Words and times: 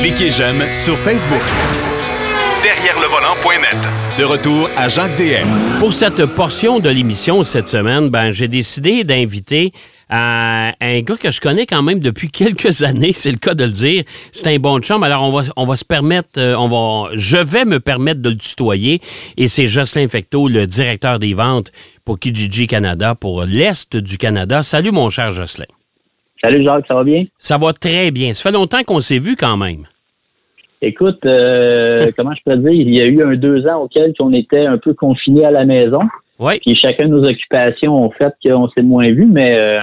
Cliquez 0.00 0.30
j'aime 0.30 0.62
sur 0.72 0.96
Facebook. 0.98 1.42
Derrière 2.62 2.98
le 3.00 3.06
volant.net. 3.06 3.76
De 4.18 4.24
retour 4.24 4.68
à 4.76 4.88
Jacques 4.88 5.16
DM. 5.16 5.78
Pour 5.78 5.92
cette 5.92 6.24
portion 6.26 6.78
de 6.78 6.88
l'émission 6.88 7.42
cette 7.44 7.68
semaine, 7.68 8.08
ben, 8.08 8.30
j'ai 8.30 8.48
décidé 8.48 9.04
d'inviter 9.04 9.72
euh, 10.12 10.70
un 10.80 11.00
gars 11.02 11.16
que 11.16 11.30
je 11.30 11.40
connais 11.40 11.66
quand 11.66 11.82
même 11.82 12.00
depuis 12.00 12.28
quelques 12.32 12.82
années, 12.82 13.12
c'est 13.12 13.30
le 13.30 13.38
cas 13.38 13.54
de 13.54 13.64
le 13.64 13.70
dire. 13.70 14.04
C'est 14.32 14.48
un 14.48 14.56
bon 14.58 14.80
chum. 14.80 15.02
Alors, 15.02 15.22
on 15.22 15.32
va, 15.32 15.48
on 15.56 15.64
va 15.64 15.76
se 15.76 15.84
permettre, 15.84 16.38
euh, 16.38 16.54
on 16.56 16.68
va, 16.68 17.10
je 17.14 17.36
vais 17.36 17.64
me 17.64 17.78
permettre 17.78 18.20
de 18.20 18.30
le 18.30 18.36
tutoyer. 18.36 19.00
Et 19.36 19.48
c'est 19.48 19.66
Jocelyn 19.66 20.08
Fecteau, 20.08 20.48
le 20.48 20.66
directeur 20.66 21.18
des 21.18 21.34
ventes 21.34 21.70
pour 22.04 22.18
Kijiji 22.18 22.66
Canada, 22.66 23.14
pour 23.14 23.44
l'Est 23.44 23.96
du 23.96 24.18
Canada. 24.18 24.62
Salut, 24.62 24.90
mon 24.90 25.08
cher 25.08 25.30
Jocelyn. 25.30 25.66
Salut 26.42 26.64
Jacques, 26.64 26.86
ça 26.88 26.94
va 26.94 27.04
bien? 27.04 27.24
Ça 27.38 27.58
va 27.58 27.72
très 27.72 28.10
bien. 28.10 28.32
Ça 28.32 28.50
fait 28.50 28.56
longtemps 28.56 28.82
qu'on 28.82 29.00
s'est 29.00 29.18
vu 29.18 29.36
quand 29.36 29.56
même. 29.56 29.86
Écoute, 30.82 31.24
euh, 31.26 32.10
comment 32.16 32.32
je 32.34 32.40
peux 32.44 32.56
dire, 32.56 32.72
il 32.72 32.94
y 32.94 33.00
a 33.00 33.06
eu 33.06 33.22
un 33.22 33.36
deux 33.36 33.66
ans 33.66 33.82
auquel 33.82 34.12
on 34.18 34.32
était 34.32 34.66
un 34.66 34.78
peu 34.78 34.94
confinés 34.94 35.44
à 35.44 35.50
la 35.50 35.64
maison. 35.64 36.00
Oui. 36.38 36.58
Puis 36.64 36.74
chacun 36.76 37.06
de 37.06 37.10
nos 37.10 37.24
occupations 37.24 38.04
ont 38.04 38.10
fait 38.10 38.32
qu'on 38.44 38.68
s'est 38.70 38.82
moins 38.82 39.08
vu, 39.08 39.26
mais 39.26 39.58
euh, 39.58 39.80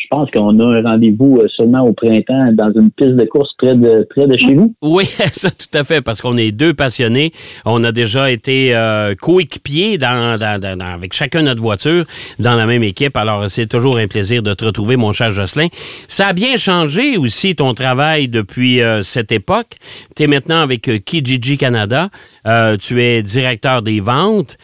je 0.00 0.06
pense 0.08 0.30
qu'on 0.30 0.58
a 0.58 0.64
un 0.64 0.82
rendez-vous 0.82 1.40
seulement 1.56 1.82
au 1.82 1.92
printemps 1.92 2.52
dans 2.52 2.72
une 2.74 2.90
piste 2.90 3.16
de 3.16 3.24
course 3.24 3.50
près 3.58 3.74
de, 3.74 4.36
chez 4.38 4.54
vous. 4.54 4.74
Oui, 4.82 5.04
ça 5.32 5.50
tout 5.50 5.78
à 5.78 5.84
fait, 5.84 6.00
parce 6.00 6.20
qu'on 6.20 6.36
est 6.36 6.50
deux 6.50 6.74
passionnés. 6.74 7.32
On 7.64 7.84
a 7.84 7.92
déjà 7.92 8.30
été 8.30 8.74
euh, 8.74 9.14
coéquipiers 9.14 9.98
avec 10.02 11.12
chacun 11.12 11.42
notre 11.42 11.62
voiture 11.62 12.04
dans 12.38 12.54
la 12.54 12.66
même 12.66 12.82
équipe. 12.82 13.16
Alors, 13.16 13.48
c'est 13.48 13.66
toujours 13.66 13.98
un 13.98 14.06
plaisir 14.06 14.42
de 14.42 14.54
te 14.54 14.64
retrouver, 14.64 14.96
mon 14.96 15.12
cher 15.12 15.30
Jocelyn. 15.30 15.68
Ça 16.08 16.28
a 16.28 16.32
bien 16.32 16.56
changé 16.56 17.16
aussi 17.16 17.54
ton 17.54 17.74
travail 17.74 18.28
depuis 18.28 18.80
euh, 18.82 19.02
cette 19.02 19.32
époque. 19.32 19.76
Tu 20.16 20.24
es 20.24 20.26
maintenant 20.26 20.62
avec 20.62 20.88
euh, 20.88 20.98
Kijiji 20.98 21.58
Canada. 21.58 22.08
Euh, 22.46 22.76
tu 22.76 23.02
es 23.02 23.22
directeur 23.22 23.82
des 23.82 24.00
ventes. 24.00 24.56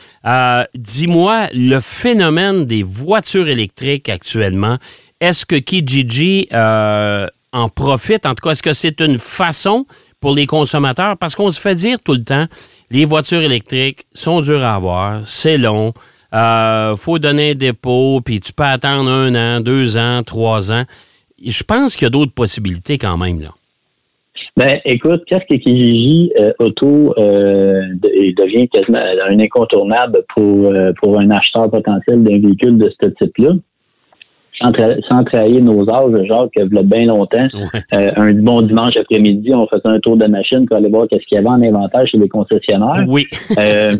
Dis-moi, 0.75 1.47
le 1.55 1.79
phénomène 1.79 2.67
des 2.67 2.83
voitures 2.83 3.49
électriques 3.49 4.09
actuellement, 4.09 4.79
est-ce 5.21 5.47
que 5.47 5.57
Kijiji 5.57 6.49
euh, 6.53 7.27
en 7.53 7.69
profite? 7.69 8.27
En 8.27 8.35
tout 8.35 8.43
cas, 8.43 8.51
est-ce 8.51 8.63
que 8.63 8.73
c'est 8.73 9.01
une 9.01 9.19
façon 9.19 9.87
pour 10.21 10.35
les 10.35 10.47
consommateurs? 10.47 11.17
Parce 11.17 11.35
qu'on 11.35 11.51
se 11.51 11.61
fait 11.61 11.75
dire 11.75 11.99
tout 12.05 12.15
le 12.15 12.25
temps, 12.25 12.47
les 12.91 13.05
voitures 13.05 13.41
électriques 13.41 14.07
sont 14.13 14.41
dures 14.41 14.65
à 14.65 14.75
avoir, 14.75 15.27
c'est 15.27 15.59
long, 15.59 15.93
euh, 16.35 16.97
faut 16.97 17.19
donner 17.19 17.53
un 17.53 17.55
dépôt, 17.55 18.21
puis 18.25 18.41
tu 18.41 18.53
peux 18.53 18.65
attendre 18.65 19.11
un 19.11 19.35
an, 19.35 19.61
deux 19.61 19.97
ans, 19.97 20.23
trois 20.25 20.73
ans. 20.73 20.85
Je 21.45 21.63
pense 21.63 21.97
qu'il 21.97 22.05
y 22.05 22.09
a 22.09 22.11
d'autres 22.11 22.33
possibilités 22.33 22.99
quand 22.99 23.17
même. 23.17 23.41
Là. 23.41 23.51
Ben, 24.57 24.79
écoute, 24.87 25.23
qu'est-ce 25.27 25.45
que 25.49 25.61
Kijiji 25.61 26.33
euh, 26.39 26.53
Auto 26.61 27.15
euh, 27.19 27.83
devient 28.03 28.69
quasiment 28.69 29.03
un 29.29 29.39
incontournable 29.39 30.25
pour, 30.35 30.73
pour 31.01 31.19
un 31.19 31.31
acheteur 31.31 31.71
potentiel 31.71 32.23
d'un 32.23 32.39
véhicule 32.39 32.79
de 32.79 32.91
ce 33.01 33.09
type-là? 33.09 33.51
Sans, 34.63 34.71
tra- 34.71 34.99
sans 35.09 35.23
trahir 35.25 35.63
nos 35.63 35.89
âges, 35.91 36.13
il 36.57 36.61
y 36.75 36.79
a 36.79 36.83
bien 36.83 37.05
longtemps, 37.07 37.47
Ouais. 37.55 37.81
euh, 37.95 38.11
un 38.17 38.33
bon 38.33 38.63
dimanche 38.63 38.97
après-midi, 38.97 39.53
on 39.55 39.67
faisait 39.67 39.83
un 39.85 39.99
tour 40.01 40.17
de 40.17 40.27
machine 40.27 40.65
pour 40.67 40.77
aller 40.79 40.89
voir 40.89 41.07
qu'est-ce 41.09 41.27
qu'il 41.27 41.37
y 41.37 41.39
avait 41.39 41.49
en 41.49 41.61
inventaire 41.63 42.07
chez 42.09 42.17
les 42.17 42.29
concessionnaires. 42.29 43.05
Oui. 43.07 43.27
euh, 43.59 43.93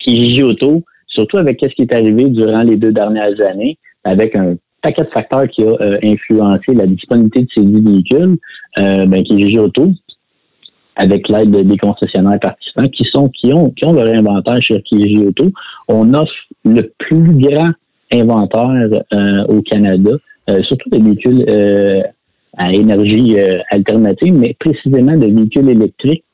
Kijiji 0.00 0.42
Auto, 0.42 0.82
surtout 1.06 1.38
avec 1.38 1.58
ce 1.62 1.68
qui 1.68 1.82
est 1.82 1.94
arrivé 1.94 2.24
durant 2.24 2.62
les 2.62 2.76
deux 2.76 2.92
dernières 2.92 3.34
années, 3.46 3.78
avec 4.04 4.36
un 4.36 4.56
paquet 4.82 5.04
de 5.04 5.08
facteurs 5.08 5.48
qui 5.48 5.62
a 5.62 5.70
euh, 5.80 5.98
influencé 6.04 6.74
la 6.74 6.86
disponibilité 6.86 7.42
de 7.42 7.48
ces 7.54 7.66
véhicules, 7.90 8.36
euh, 8.78 9.06
ben, 9.06 9.22
Kijiji 9.24 9.58
Auto, 9.58 9.88
avec 10.96 11.28
l'aide 11.28 11.50
de- 11.50 11.62
des 11.62 11.76
concessionnaires 11.78 12.40
participants 12.40 12.88
qui 12.88 13.04
sont 13.12 13.28
qui 13.30 13.52
ont 13.54 13.70
qui 13.70 13.86
ont 13.86 13.92
leur 13.92 14.08
inventaire 14.08 14.60
chez 14.60 14.82
Kijiji 14.82 15.24
Auto, 15.26 15.46
on 15.88 16.12
offre 16.14 16.32
le 16.64 16.92
plus 16.98 17.32
grand 17.38 17.70
inventaire 18.12 19.02
euh, 19.12 19.44
au 19.46 19.62
Canada, 19.62 20.12
euh, 20.48 20.62
surtout 20.62 20.90
des 20.90 21.00
véhicules 21.00 21.44
euh, 21.48 22.02
à 22.56 22.72
énergie 22.72 23.36
alternative, 23.70 24.34
mais 24.34 24.56
précisément 24.58 25.16
de 25.16 25.26
véhicules 25.26 25.68
électriques 25.68 26.24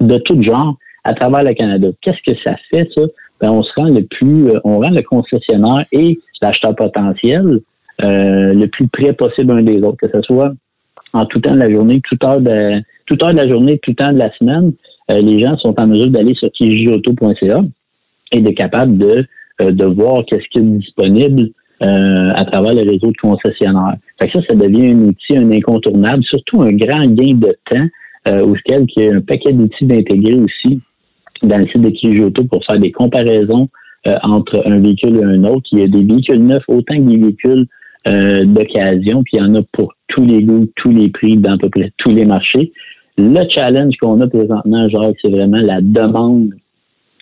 de 0.00 0.18
tout 0.18 0.40
genre 0.42 0.76
à 1.04 1.14
travers 1.14 1.42
le 1.42 1.54
Canada. 1.54 1.88
Qu'est-ce 2.00 2.32
que 2.32 2.38
ça 2.44 2.56
fait, 2.70 2.88
ça? 2.94 3.02
Ben, 3.40 3.50
on 3.50 3.62
se 3.62 3.72
rend 3.74 3.88
le 3.88 4.02
plus, 4.04 4.50
on 4.62 4.78
rend 4.78 4.90
le 4.90 5.02
concessionnaire 5.02 5.84
et 5.90 6.18
l'acheteur 6.40 6.76
potentiel 6.76 7.60
euh, 8.02 8.52
le 8.54 8.66
plus 8.66 8.88
près 8.88 9.12
possible 9.12 9.52
un 9.52 9.62
des 9.62 9.80
autres, 9.82 9.98
que 9.98 10.10
ce 10.12 10.20
soit 10.22 10.52
en 11.12 11.26
tout 11.26 11.40
temps 11.40 11.54
de 11.54 11.60
la 11.60 11.70
journée, 11.70 12.00
toute 12.08 12.24
heure 12.24 12.40
de, 12.40 12.82
toute 13.06 13.22
heure 13.22 13.30
de 13.30 13.36
la 13.36 13.48
journée, 13.48 13.78
tout 13.82 13.94
temps 13.94 14.12
de 14.12 14.18
la 14.18 14.32
semaine. 14.36 14.72
Euh, 15.10 15.20
les 15.20 15.40
gens 15.40 15.56
sont 15.58 15.78
en 15.78 15.86
mesure 15.86 16.10
d'aller 16.10 16.34
sur 16.34 16.50
kijioto.ca 16.50 17.62
et 18.32 18.40
d'être 18.40 18.56
capable 18.56 18.98
de, 18.98 19.26
de 19.60 19.84
voir 19.84 20.24
qu'est-ce 20.26 20.48
qui 20.50 20.58
est 20.58 20.62
disponible 20.62 21.50
euh, 21.82 22.32
à 22.34 22.44
travers 22.44 22.72
le 22.72 22.82
réseau 22.82 23.08
de 23.08 23.16
concessionnaires. 23.20 23.96
Fait 24.20 24.28
que 24.28 24.40
ça, 24.40 24.46
ça 24.48 24.54
devient 24.54 24.92
un 24.92 25.08
outil, 25.08 25.36
un 25.36 25.50
incontournable, 25.50 26.22
surtout 26.24 26.62
un 26.62 26.72
grand 26.72 27.04
gain 27.06 27.34
de 27.34 27.54
temps 27.70 27.86
euh, 28.28 28.42
auquel 28.42 28.86
il 28.96 29.02
y 29.02 29.08
a 29.08 29.14
un 29.16 29.20
paquet 29.20 29.52
d'outils 29.52 29.84
d'intégrer 29.84 30.36
aussi 30.36 30.80
dans 31.42 31.58
le 31.58 31.66
site 31.66 31.82
de 31.82 31.90
Kijiji 31.90 32.22
Auto 32.22 32.44
pour 32.44 32.64
faire 32.64 32.78
des 32.78 32.92
comparaisons 32.92 33.68
euh, 34.06 34.16
entre 34.22 34.62
un 34.66 34.78
véhicule 34.78 35.16
et 35.16 35.24
un 35.24 35.44
autre. 35.44 35.66
Il 35.72 35.80
y 35.80 35.82
a 35.82 35.88
des 35.88 36.02
véhicules 36.02 36.42
neufs 36.42 36.64
autant 36.68 36.96
que 36.96 37.02
des 37.02 37.18
véhicules 37.18 37.66
euh, 38.08 38.44
d'occasion, 38.44 39.22
puis 39.24 39.34
il 39.34 39.38
y 39.38 39.42
en 39.42 39.54
a 39.54 39.62
pour 39.72 39.92
tous 40.08 40.24
les 40.24 40.42
goûts, 40.42 40.68
tous 40.76 40.90
les 40.90 41.10
prix, 41.10 41.36
dans 41.36 41.58
peu 41.58 41.68
près 41.68 41.92
tous 41.98 42.10
les 42.10 42.24
marchés. 42.24 42.72
Le 43.18 43.42
challenge 43.48 43.94
qu'on 44.00 44.20
a 44.20 44.26
présentement, 44.26 44.88
genre, 44.88 45.12
c'est 45.22 45.30
vraiment 45.30 45.58
la 45.58 45.80
demande. 45.80 46.50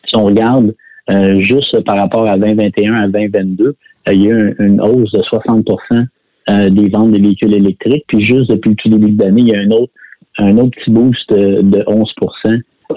Si 0.07 0.17
on 0.17 0.25
regarde 0.25 0.75
euh, 1.13 1.41
juste 1.41 1.81
par 1.85 1.97
rapport 1.97 2.27
à 2.27 2.37
2021 2.39 2.95
à 2.95 3.09
2022, 3.09 3.65
euh, 4.09 4.13
il 4.13 4.23
y 4.23 4.27
a 4.27 4.31
eu 4.31 4.55
un- 4.59 4.65
une 4.65 4.81
hausse 4.81 5.13
de 5.13 5.21
60% 5.23 6.07
euh, 6.51 6.71
des 6.71 6.89
ventes 6.89 7.13
de 7.13 7.19
véhicules 7.21 7.55
électriques. 7.55 8.05
Puis 8.09 8.25
juste 8.27 8.51
depuis 8.51 8.71
le 8.71 8.77
tout 8.77 8.89
début 8.89 9.13
de 9.13 9.23
l'année, 9.23 9.43
il 9.43 9.49
y 9.49 9.55
a 9.55 9.61
un 9.61 9.71
autre, 9.71 9.93
un 10.39 10.57
autre 10.59 10.71
petit 10.71 10.91
boost 10.91 11.31
de, 11.31 11.61
de 11.63 11.85
11 11.87 12.13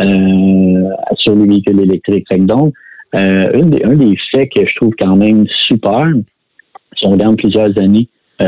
euh, 0.02 0.90
sur 1.18 1.36
les 1.36 1.46
véhicules 1.48 1.80
électriques. 1.80 2.26
Fait 2.28 2.40
que 2.40 2.44
donc, 2.44 2.74
un, 3.14 3.46
des, 3.96 4.18
faits 4.34 4.50
que 4.54 4.62
je 4.68 4.76
trouve 4.78 4.94
quand 5.00 5.16
même 5.16 5.46
super, 5.68 6.08
si 6.98 7.06
on 7.08 7.12
regarde 7.12 7.38
plusieurs 7.38 7.78
années 7.78 8.08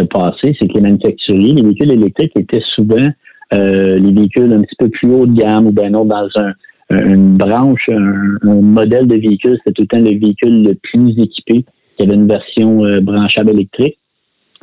passées, 0.09 0.55
c'est 0.59 0.67
que 0.67 0.73
les 0.73 0.81
manufacturiers, 0.81 1.53
les 1.53 1.61
véhicules 1.61 1.91
électriques 1.91 2.33
étaient 2.37 2.63
souvent 2.75 3.09
les 3.51 4.11
véhicules 4.11 4.51
un 4.51 4.61
petit 4.61 4.75
peu 4.77 4.89
plus 4.89 5.09
haut 5.13 5.25
de 5.25 5.33
gamme 5.39 5.67
ou 5.67 5.71
bien 5.71 5.89
non 5.91 6.03
dans 6.05 6.27
un- 6.35 6.53
une 6.89 7.37
branche, 7.37 7.89
un, 7.89 8.37
un 8.43 8.61
modèle 8.61 9.07
de 9.07 9.15
véhicule, 9.15 9.57
c'était 9.57 9.73
tout 9.73 9.81
le 9.83 9.87
temps 9.87 9.99
le 9.99 10.17
véhicule 10.17 10.63
le 10.63 10.75
plus 10.75 11.11
équipé 11.19 11.65
qui 11.97 12.05
avait 12.05 12.15
une 12.15 12.27
version 12.27 12.85
euh, 12.85 13.01
branchable 13.01 13.49
électrique. 13.49 13.97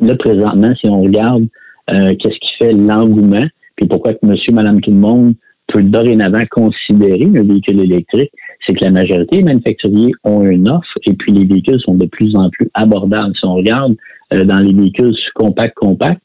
Là, 0.00 0.14
présentement, 0.16 0.74
si 0.80 0.88
on 0.88 1.02
regarde 1.02 1.46
euh, 1.90 2.14
qu'est-ce 2.18 2.38
qui 2.38 2.50
fait 2.58 2.72
l'engouement, 2.72 3.46
puis 3.76 3.86
pourquoi 3.86 4.14
que 4.14 4.26
monsieur, 4.26 4.52
madame, 4.52 4.80
tout 4.80 4.90
le 4.90 4.96
monde 4.96 5.34
peut 5.68 5.82
dorénavant 5.82 6.44
considérer 6.50 7.24
un 7.24 7.42
véhicule 7.42 7.80
électrique, 7.80 8.30
c'est 8.66 8.74
que 8.74 8.84
la 8.84 8.90
majorité 8.90 9.38
des 9.38 9.42
manufacturiers 9.42 10.12
ont 10.24 10.42
une 10.42 10.68
offre 10.68 10.98
et 11.06 11.12
puis 11.14 11.32
les 11.32 11.44
véhicules 11.44 11.80
sont 11.80 11.94
de 11.94 12.06
plus 12.06 12.34
en 12.36 12.50
plus 12.50 12.70
abordables. 12.74 13.34
Si 13.38 13.44
on 13.44 13.54
regarde 13.54 13.94
euh, 14.32 14.44
dans 14.44 14.58
les 14.58 14.72
véhicules 14.72 15.14
compact 15.34 15.74
compact, 15.74 16.20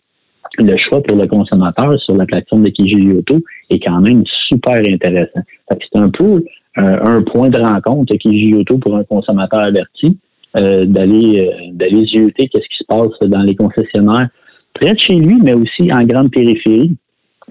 le 0.60 0.78
choix 0.78 1.02
pour 1.02 1.18
le 1.18 1.28
consommateur 1.28 2.00
sur 2.02 2.16
la 2.16 2.26
plateforme 2.26 2.64
de 2.64 2.70
Kijiji 2.70 3.12
Auto 3.14 3.40
est 3.70 3.80
quand 3.80 4.02
même 4.02 4.24
super 4.48 4.76
intéressant. 4.76 5.42
C'est 5.70 6.00
un 6.00 6.10
peu 6.10 6.44
euh, 6.78 7.00
un 7.04 7.22
point 7.24 7.50
de 7.50 7.60
rencontre 7.60 8.16
Kijiji 8.16 8.54
Auto 8.56 8.78
pour 8.78 8.96
un 8.96 9.04
consommateur 9.04 9.60
averti 9.60 10.18
euh, 10.58 10.86
d'aller 10.86 11.42
euh, 11.42 11.72
d'aller 11.74 12.06
zioter 12.06 12.48
qu'est-ce 12.48 12.68
qui 12.68 12.78
se 12.80 12.86
passe 12.88 13.30
dans 13.30 13.42
les 13.42 13.56
concessionnaires 13.56 14.30
près 14.74 14.94
de 14.94 15.00
chez 15.00 15.16
lui, 15.16 15.38
mais 15.44 15.54
aussi 15.54 15.92
en 15.92 16.04
grande 16.04 16.32
périphérie 16.32 16.96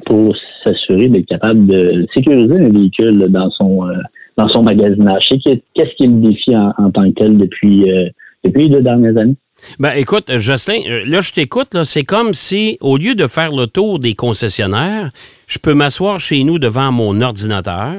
pour 0.07 0.35
s'assurer 0.65 1.09
d'être 1.09 1.27
capable 1.27 1.67
de 1.67 2.07
sécuriser 2.15 2.59
un 2.61 2.71
véhicule 2.71 3.27
dans 3.29 3.51
son 3.51 3.89
euh, 3.89 3.95
dans 4.37 4.49
son 4.49 4.63
magasinage. 4.63 5.29
Qu'est-ce 5.29 5.95
qui 5.97 6.05
est 6.05 6.07
le 6.07 6.21
défi 6.21 6.57
en, 6.57 6.73
en 6.79 6.91
tant 6.91 7.09
que 7.11 7.15
tel 7.15 7.39
depuis 7.39 7.87
depuis 8.45 8.63
les 8.65 8.69
deux 8.69 8.83
dernières 8.83 9.17
années? 9.17 9.37
Ben 9.79 9.93
écoute, 9.97 10.31
Jocelyn, 10.37 10.81
euh, 10.89 11.03
là 11.07 11.21
je 11.21 11.33
t'écoute, 11.33 11.75
là, 11.75 11.85
c'est 11.85 12.05
comme 12.05 12.33
si 12.35 12.79
au 12.81 12.97
lieu 12.97 13.15
de 13.15 13.27
faire 13.27 13.51
le 13.51 13.67
tour 13.67 13.99
des 13.99 14.15
concessionnaires, 14.15 15.11
je 15.47 15.59
peux 15.59 15.75
m'asseoir 15.75 16.21
chez 16.21 16.45
nous 16.45 16.59
devant 16.59 16.93
mon 16.93 17.21
ordinateur, 17.21 17.95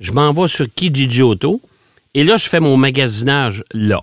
je 0.00 0.12
m'en 0.12 0.32
vais 0.32 0.48
sur 0.48 0.66
Kijiji 0.74 1.22
Auto 1.22 1.60
et 2.14 2.24
là 2.24 2.36
je 2.36 2.48
fais 2.48 2.60
mon 2.60 2.76
magasinage 2.76 3.64
là. 3.72 4.02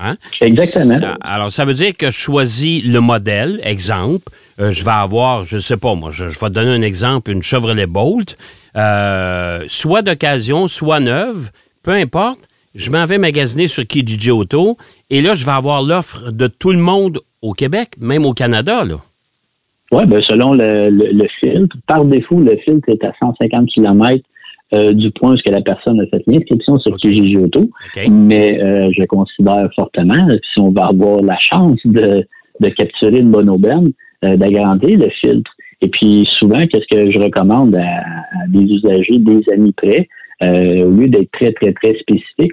Hein? 0.00 0.16
Exactement. 0.40 0.98
Ça- 1.00 1.16
alors, 1.20 1.52
ça 1.52 1.64
veut 1.64 1.74
dire 1.74 1.96
que 1.96 2.06
je 2.10 2.16
choisis 2.18 2.82
le 2.84 2.98
modèle, 3.00 3.60
exemple. 3.62 4.24
euh, 4.60 4.72
je 4.72 4.84
vais 4.84 4.90
avoir, 4.90 5.44
je 5.44 5.58
sais 5.60 5.76
pas, 5.76 5.94
moi, 5.94 6.10
je, 6.10 6.26
je 6.26 6.38
vais 6.38 6.48
te 6.48 6.52
donner 6.54 6.72
un 6.72 6.82
exemple, 6.82 7.30
une 7.30 7.42
Chevrolet 7.42 7.86
Bolt, 7.86 8.36
euh, 8.76 9.64
soit 9.68 10.02
d'occasion, 10.02 10.66
soit 10.68 10.98
neuve, 11.00 11.50
peu 11.84 11.92
importe. 11.92 12.40
Je 12.74 12.90
m'en 12.90 13.04
vais 13.06 13.18
magasiner 13.18 13.68
sur 13.68 13.86
Kijiji 13.86 14.32
Auto 14.32 14.76
et 15.08 15.22
là, 15.22 15.34
je 15.34 15.46
vais 15.46 15.52
avoir 15.52 15.82
l'offre 15.82 16.32
de 16.32 16.48
tout 16.48 16.72
le 16.72 16.78
monde 16.78 17.20
au 17.40 17.52
Québec, 17.52 17.90
même 18.00 18.26
au 18.26 18.32
Canada. 18.32 18.84
Là. 18.84 18.96
Oui, 19.92 20.06
ben 20.06 20.20
selon 20.28 20.54
le, 20.54 20.90
le, 20.90 21.26
filtre. 21.38 21.76
Par 21.86 22.04
défaut, 22.04 22.40
le 22.40 22.56
filtre 22.64 22.88
est 22.88 23.04
à 23.04 23.12
150 23.20 23.68
km 23.68 24.20
euh, 24.74 24.92
du 24.92 25.12
point 25.12 25.34
où 25.34 25.50
la 25.50 25.60
personne 25.60 26.00
a 26.00 26.06
fait 26.06 26.22
l'inscription 26.26 26.80
sur 26.80 26.96
Kijiji 26.96 27.36
Auto. 27.36 27.70
Mais 28.10 28.60
euh, 28.60 28.90
je 28.96 29.04
considère 29.04 29.68
fortement, 29.76 30.26
si 30.52 30.58
on 30.58 30.70
va 30.70 30.86
avoir 30.86 31.22
la 31.22 31.38
chance 31.38 31.78
de, 31.84 32.26
de 32.58 32.68
capturer 32.70 33.18
une 33.18 33.30
bonne 33.30 33.50
aubaine, 33.50 33.92
euh, 34.24 34.36
d'agrandir 34.36 34.98
le 34.98 35.10
filtre. 35.20 35.52
Et 35.80 35.88
puis 35.88 36.26
souvent, 36.40 36.66
qu'est-ce 36.66 36.88
que 36.90 37.12
je 37.12 37.18
recommande 37.20 37.76
à, 37.76 38.02
des 38.48 38.62
usagers, 38.62 39.18
des 39.18 39.42
amis 39.52 39.72
près, 39.72 40.08
au 40.40 40.90
lieu 40.90 41.08
d'être 41.08 41.30
très, 41.30 41.52
très, 41.52 41.72
très 41.72 41.94
spécifique, 42.00 42.52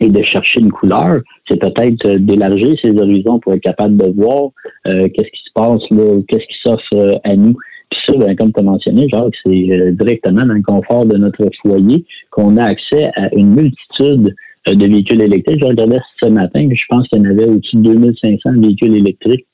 et 0.00 0.08
de 0.08 0.22
chercher 0.22 0.60
une 0.60 0.72
couleur, 0.72 1.20
c'est 1.48 1.60
peut-être 1.60 2.16
d'élargir 2.16 2.74
ses 2.82 2.96
horizons 2.98 3.38
pour 3.38 3.54
être 3.54 3.62
capable 3.62 3.96
de 3.96 4.12
voir 4.20 4.50
qu'est-ce 4.84 5.30
qui 5.30 5.42
se 5.44 5.52
passe 5.54 5.82
là, 5.90 6.20
qu'est-ce 6.28 6.46
qui 6.46 6.56
s'offre 6.62 7.20
à 7.24 7.36
nous. 7.36 7.54
Puis 7.90 8.00
ça, 8.06 8.18
ben, 8.18 8.36
comme 8.36 8.52
tu 8.52 8.60
as 8.60 8.62
mentionné, 8.62 9.08
genre, 9.08 9.30
c'est 9.44 9.70
euh, 9.70 9.92
directement 9.92 10.46
dans 10.46 10.54
le 10.54 10.62
confort 10.62 11.06
de 11.06 11.16
notre 11.16 11.48
foyer 11.62 12.04
qu'on 12.30 12.56
a 12.56 12.64
accès 12.64 13.10
à 13.16 13.34
une 13.34 13.54
multitude 13.54 14.34
euh, 14.68 14.74
de 14.74 14.86
véhicules 14.86 15.20
électriques. 15.20 15.60
Je 15.60 15.68
regardais 15.68 16.00
ce 16.22 16.28
matin, 16.28 16.68
je 16.70 16.82
pense 16.88 17.06
qu'il 17.08 17.18
y 17.18 17.26
en 17.26 17.30
avait 17.30 17.46
au-dessus 17.46 17.76
de 17.76 17.82
2500 17.82 18.60
véhicules 18.60 18.94
électriques 18.96 19.46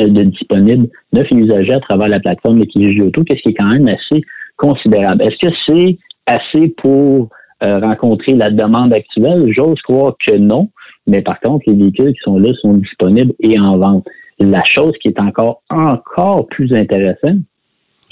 euh, 0.00 0.08
de 0.08 0.22
disponibles, 0.22 0.88
neuf 1.12 1.30
usagers 1.30 1.74
à 1.74 1.80
travers 1.80 2.08
la 2.08 2.20
plateforme 2.20 2.60
de 2.60 2.64
Kijiji 2.64 3.02
Auto, 3.02 3.24
qu'est-ce 3.24 3.42
qui 3.42 3.50
est 3.50 3.54
quand 3.54 3.70
même 3.70 3.88
assez 3.88 4.22
considérable. 4.56 5.22
Est-ce 5.22 5.48
que 5.48 5.54
c'est 5.66 5.98
assez 6.26 6.68
pour 6.68 7.28
rencontrer 7.64 8.34
la 8.34 8.50
demande 8.50 8.92
actuelle? 8.92 9.52
J'ose 9.54 9.80
croire 9.82 10.14
que 10.26 10.36
non, 10.36 10.68
mais 11.06 11.22
par 11.22 11.40
contre, 11.40 11.64
les 11.66 11.76
véhicules 11.76 12.12
qui 12.12 12.20
sont 12.22 12.38
là 12.38 12.52
sont 12.60 12.74
disponibles 12.74 13.32
et 13.40 13.58
en 13.58 13.78
vente. 13.78 14.06
La 14.40 14.64
chose 14.64 14.92
qui 15.00 15.08
est 15.08 15.20
encore, 15.20 15.62
encore 15.70 16.46
plus 16.48 16.72
intéressante, 16.74 17.38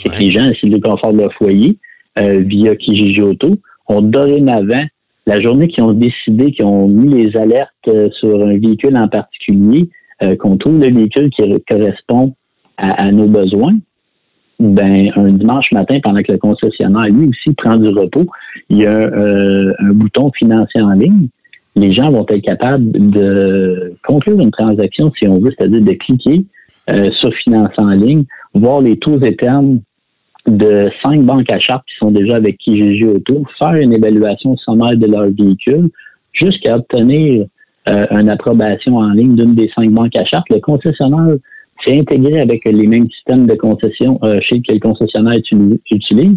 c'est 0.02 0.10
que 0.10 0.19
les 0.19 0.31
gens, 0.31 0.50
s'ils 0.58 0.72
le 0.72 0.81
confort 0.81 1.12
de 1.12 1.19
leur 1.19 1.32
foyer, 1.34 1.78
euh, 2.19 2.40
via 2.40 2.76
Kijiji 2.76 3.22
Auto, 3.22 3.56
ont 3.88 4.02
dorénavant, 4.02 4.84
la 5.26 5.40
journée 5.40 5.69
qu'ils 5.69 5.84
ont 5.84 5.93
décidé, 5.93 6.52
qu'ils 6.52 6.64
ont 6.64 6.88
mis 6.88 7.25
les 7.25 7.37
alertes 7.37 7.70
euh, 7.88 8.08
sur 8.19 8.44
un 8.44 8.58
véhicule 8.58 8.96
en 8.96 9.08
particulier, 9.08 9.88
euh, 10.22 10.37
qu'on 10.37 10.56
trouve 10.56 10.81
le 10.81 10.93
véhicule 10.93 11.31
qui 11.31 11.43
correspond 11.69 12.34
à, 12.76 13.12
nos 13.12 13.28
besoins, 13.28 13.75
ben 14.62 15.11
un 15.17 15.32
dimanche 15.32 15.70
matin, 15.73 15.99
pendant 16.03 16.23
que 16.23 16.32
le 16.32 16.38
concessionnaire 16.38 17.12
lui 17.12 17.29
aussi 17.29 17.55
prend 17.55 17.76
du 17.76 17.88
repos, 17.88 18.26
il 18.70 18.79
y 18.79 18.87
a 18.87 19.11
un 19.79 19.93
bouton 19.93 20.31
financier 20.38 20.81
en 20.81 20.93
ligne. 20.93 21.29
Les 21.75 21.93
gens 21.93 22.11
vont 22.11 22.26
être 22.29 22.43
capables 22.43 22.91
de 22.93 23.94
conclure 24.06 24.41
une 24.41 24.50
transaction, 24.50 25.11
si 25.19 25.26
on 25.26 25.41
veut, 25.41 25.53
c'est-à-dire 25.56 25.81
de 25.82 25.93
cliquer 25.93 26.44
sur 27.20 27.32
financer 27.44 27.75
en 27.79 27.91
ligne, 27.91 28.25
voir 28.55 28.82
les 28.82 28.99
taux 28.99 29.19
éternes 29.20 29.81
de 30.47 30.91
cinq 31.05 31.23
banques 31.23 31.50
à 31.50 31.59
charte 31.59 31.85
qui 31.87 31.94
sont 31.99 32.11
déjà 32.11 32.37
avec 32.37 32.59
Kijiji 32.59 33.05
Auto, 33.05 33.44
faire 33.59 33.75
une 33.75 33.93
évaluation 33.93 34.56
sommaire 34.56 34.97
de 34.97 35.06
leur 35.06 35.31
véhicule 35.31 35.91
jusqu'à 36.32 36.76
obtenir 36.76 37.47
euh, 37.88 38.06
une 38.11 38.29
approbation 38.29 38.97
en 38.97 39.11
ligne 39.11 39.37
d'une 39.37 39.55
des 39.55 39.70
cinq 39.75 39.91
banques 39.91 40.17
à 40.17 40.25
charte. 40.25 40.47
Le 40.50 40.61
concessionnaire 40.61 41.37
s'est 41.84 41.99
intégré 41.99 42.40
avec 42.40 42.64
les 42.64 42.87
mêmes 42.87 43.11
systèmes 43.11 43.46
de 43.46 43.55
concession 43.55 44.19
euh, 44.23 44.38
chez 44.40 44.61
que 44.61 44.73
le 44.73 44.81
concessionnaire 44.81 45.38
utilise. 45.90 46.37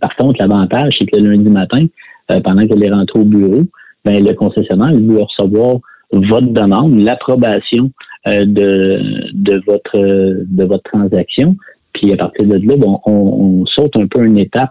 Par 0.00 0.14
contre, 0.16 0.40
l'avantage, 0.40 0.94
c'est 0.98 1.06
que 1.06 1.18
le 1.18 1.32
lundi 1.32 1.50
matin, 1.50 1.86
euh, 2.30 2.40
pendant 2.40 2.66
qu'elle 2.66 2.84
est 2.84 2.90
rentrée 2.90 3.20
au 3.20 3.24
bureau, 3.24 3.62
ben, 4.04 4.24
le 4.24 4.34
concessionnaire 4.34 4.92
il 4.92 5.10
va 5.12 5.24
recevoir 5.24 5.78
votre 6.12 6.48
demande, 6.48 7.00
l'approbation 7.00 7.90
de, 8.26 9.30
de 9.32 9.62
votre 9.66 9.98
de 9.98 10.64
votre 10.64 10.82
transaction. 10.84 11.56
Puis 11.92 12.12
à 12.12 12.16
partir 12.16 12.46
de 12.46 12.54
là, 12.54 12.76
bon, 12.76 13.00
on, 13.06 13.64
saute 13.66 13.96
un 13.96 14.06
peu 14.06 14.24
une 14.24 14.38
étape 14.38 14.70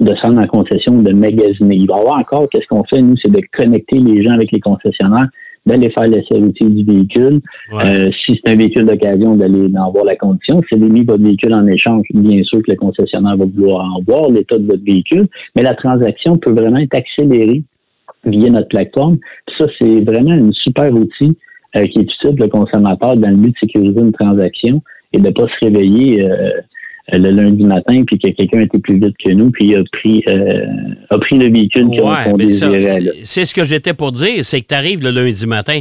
de 0.00 0.14
centre 0.16 0.38
en 0.38 0.46
concession, 0.46 1.00
de 1.02 1.12
magasiner. 1.12 1.76
Il 1.76 1.86
va 1.86 1.96
y 1.96 2.00
avoir 2.00 2.18
encore, 2.18 2.48
qu'est-ce 2.50 2.66
qu'on 2.66 2.84
fait, 2.84 3.00
nous, 3.00 3.16
c'est 3.16 3.30
de 3.30 3.40
connecter 3.56 3.98
les 3.98 4.22
gens 4.22 4.32
avec 4.32 4.52
les 4.52 4.60
concessionnaires, 4.60 5.28
d'aller 5.66 5.90
faire 5.90 6.08
l'essai 6.08 6.38
routier 6.38 6.68
du 6.68 6.84
véhicule. 6.84 7.40
Euh, 7.72 8.10
si 8.24 8.40
c'est 8.44 8.52
un 8.52 8.56
véhicule 8.56 8.86
d'occasion, 8.86 9.36
d'aller 9.36 9.66
en 9.76 9.90
voir 9.90 10.04
la 10.04 10.16
condition. 10.16 10.62
Si 10.68 10.78
vous 10.78 10.88
mis 10.88 11.04
votre 11.04 11.22
véhicule 11.22 11.52
en 11.54 11.66
échange, 11.66 12.04
bien 12.14 12.42
sûr 12.44 12.62
que 12.62 12.70
le 12.70 12.76
concessionnaire 12.76 13.36
va 13.36 13.44
vouloir 13.44 13.84
en 13.84 14.00
voir 14.06 14.30
l'état 14.30 14.58
de 14.58 14.66
votre 14.66 14.84
véhicule, 14.84 15.26
mais 15.54 15.62
la 15.62 15.74
transaction 15.74 16.38
peut 16.38 16.52
vraiment 16.52 16.78
être 16.78 16.94
accélérée 16.94 17.62
via 18.24 18.50
notre 18.50 18.68
plateforme. 18.68 19.18
ça, 19.58 19.66
c'est 19.78 20.00
vraiment 20.00 20.32
un 20.32 20.50
super 20.52 20.92
outil 20.92 21.36
euh, 21.76 21.84
qui 21.84 21.98
est 21.98 22.02
utile 22.02 22.36
pour 22.36 22.46
le 22.46 22.48
consommateur 22.48 23.16
dans 23.16 23.30
le 23.30 23.36
but 23.36 23.50
de 23.50 23.58
sécuriser 23.60 24.00
une 24.00 24.12
transaction 24.12 24.82
et 25.12 25.18
de 25.18 25.26
ne 25.26 25.32
pas 25.32 25.44
se 25.44 25.64
réveiller 25.64 26.24
euh, 26.24 26.50
le 27.12 27.30
lundi 27.30 27.64
matin 27.64 28.02
puis 28.06 28.18
que 28.18 28.28
quelqu'un 28.30 28.60
était 28.60 28.78
plus 28.78 28.98
vite 28.98 29.14
que 29.24 29.30
nous 29.30 29.50
puis 29.50 29.76
a 29.76 29.82
pris 29.92 30.22
euh, 30.28 30.60
a 31.10 31.18
pris 31.18 31.38
le 31.38 31.50
véhicule 31.50 31.88
qu'on 31.88 32.36
désirait. 32.36 33.00
C'est 33.22 33.44
ce 33.44 33.54
que 33.54 33.64
j'étais 33.64 33.94
pour 33.94 34.12
dire, 34.12 34.44
c'est 34.44 34.60
que 34.60 34.66
tu 34.68 34.74
arrives 34.74 35.02
le 35.02 35.10
lundi 35.10 35.46
matin. 35.46 35.80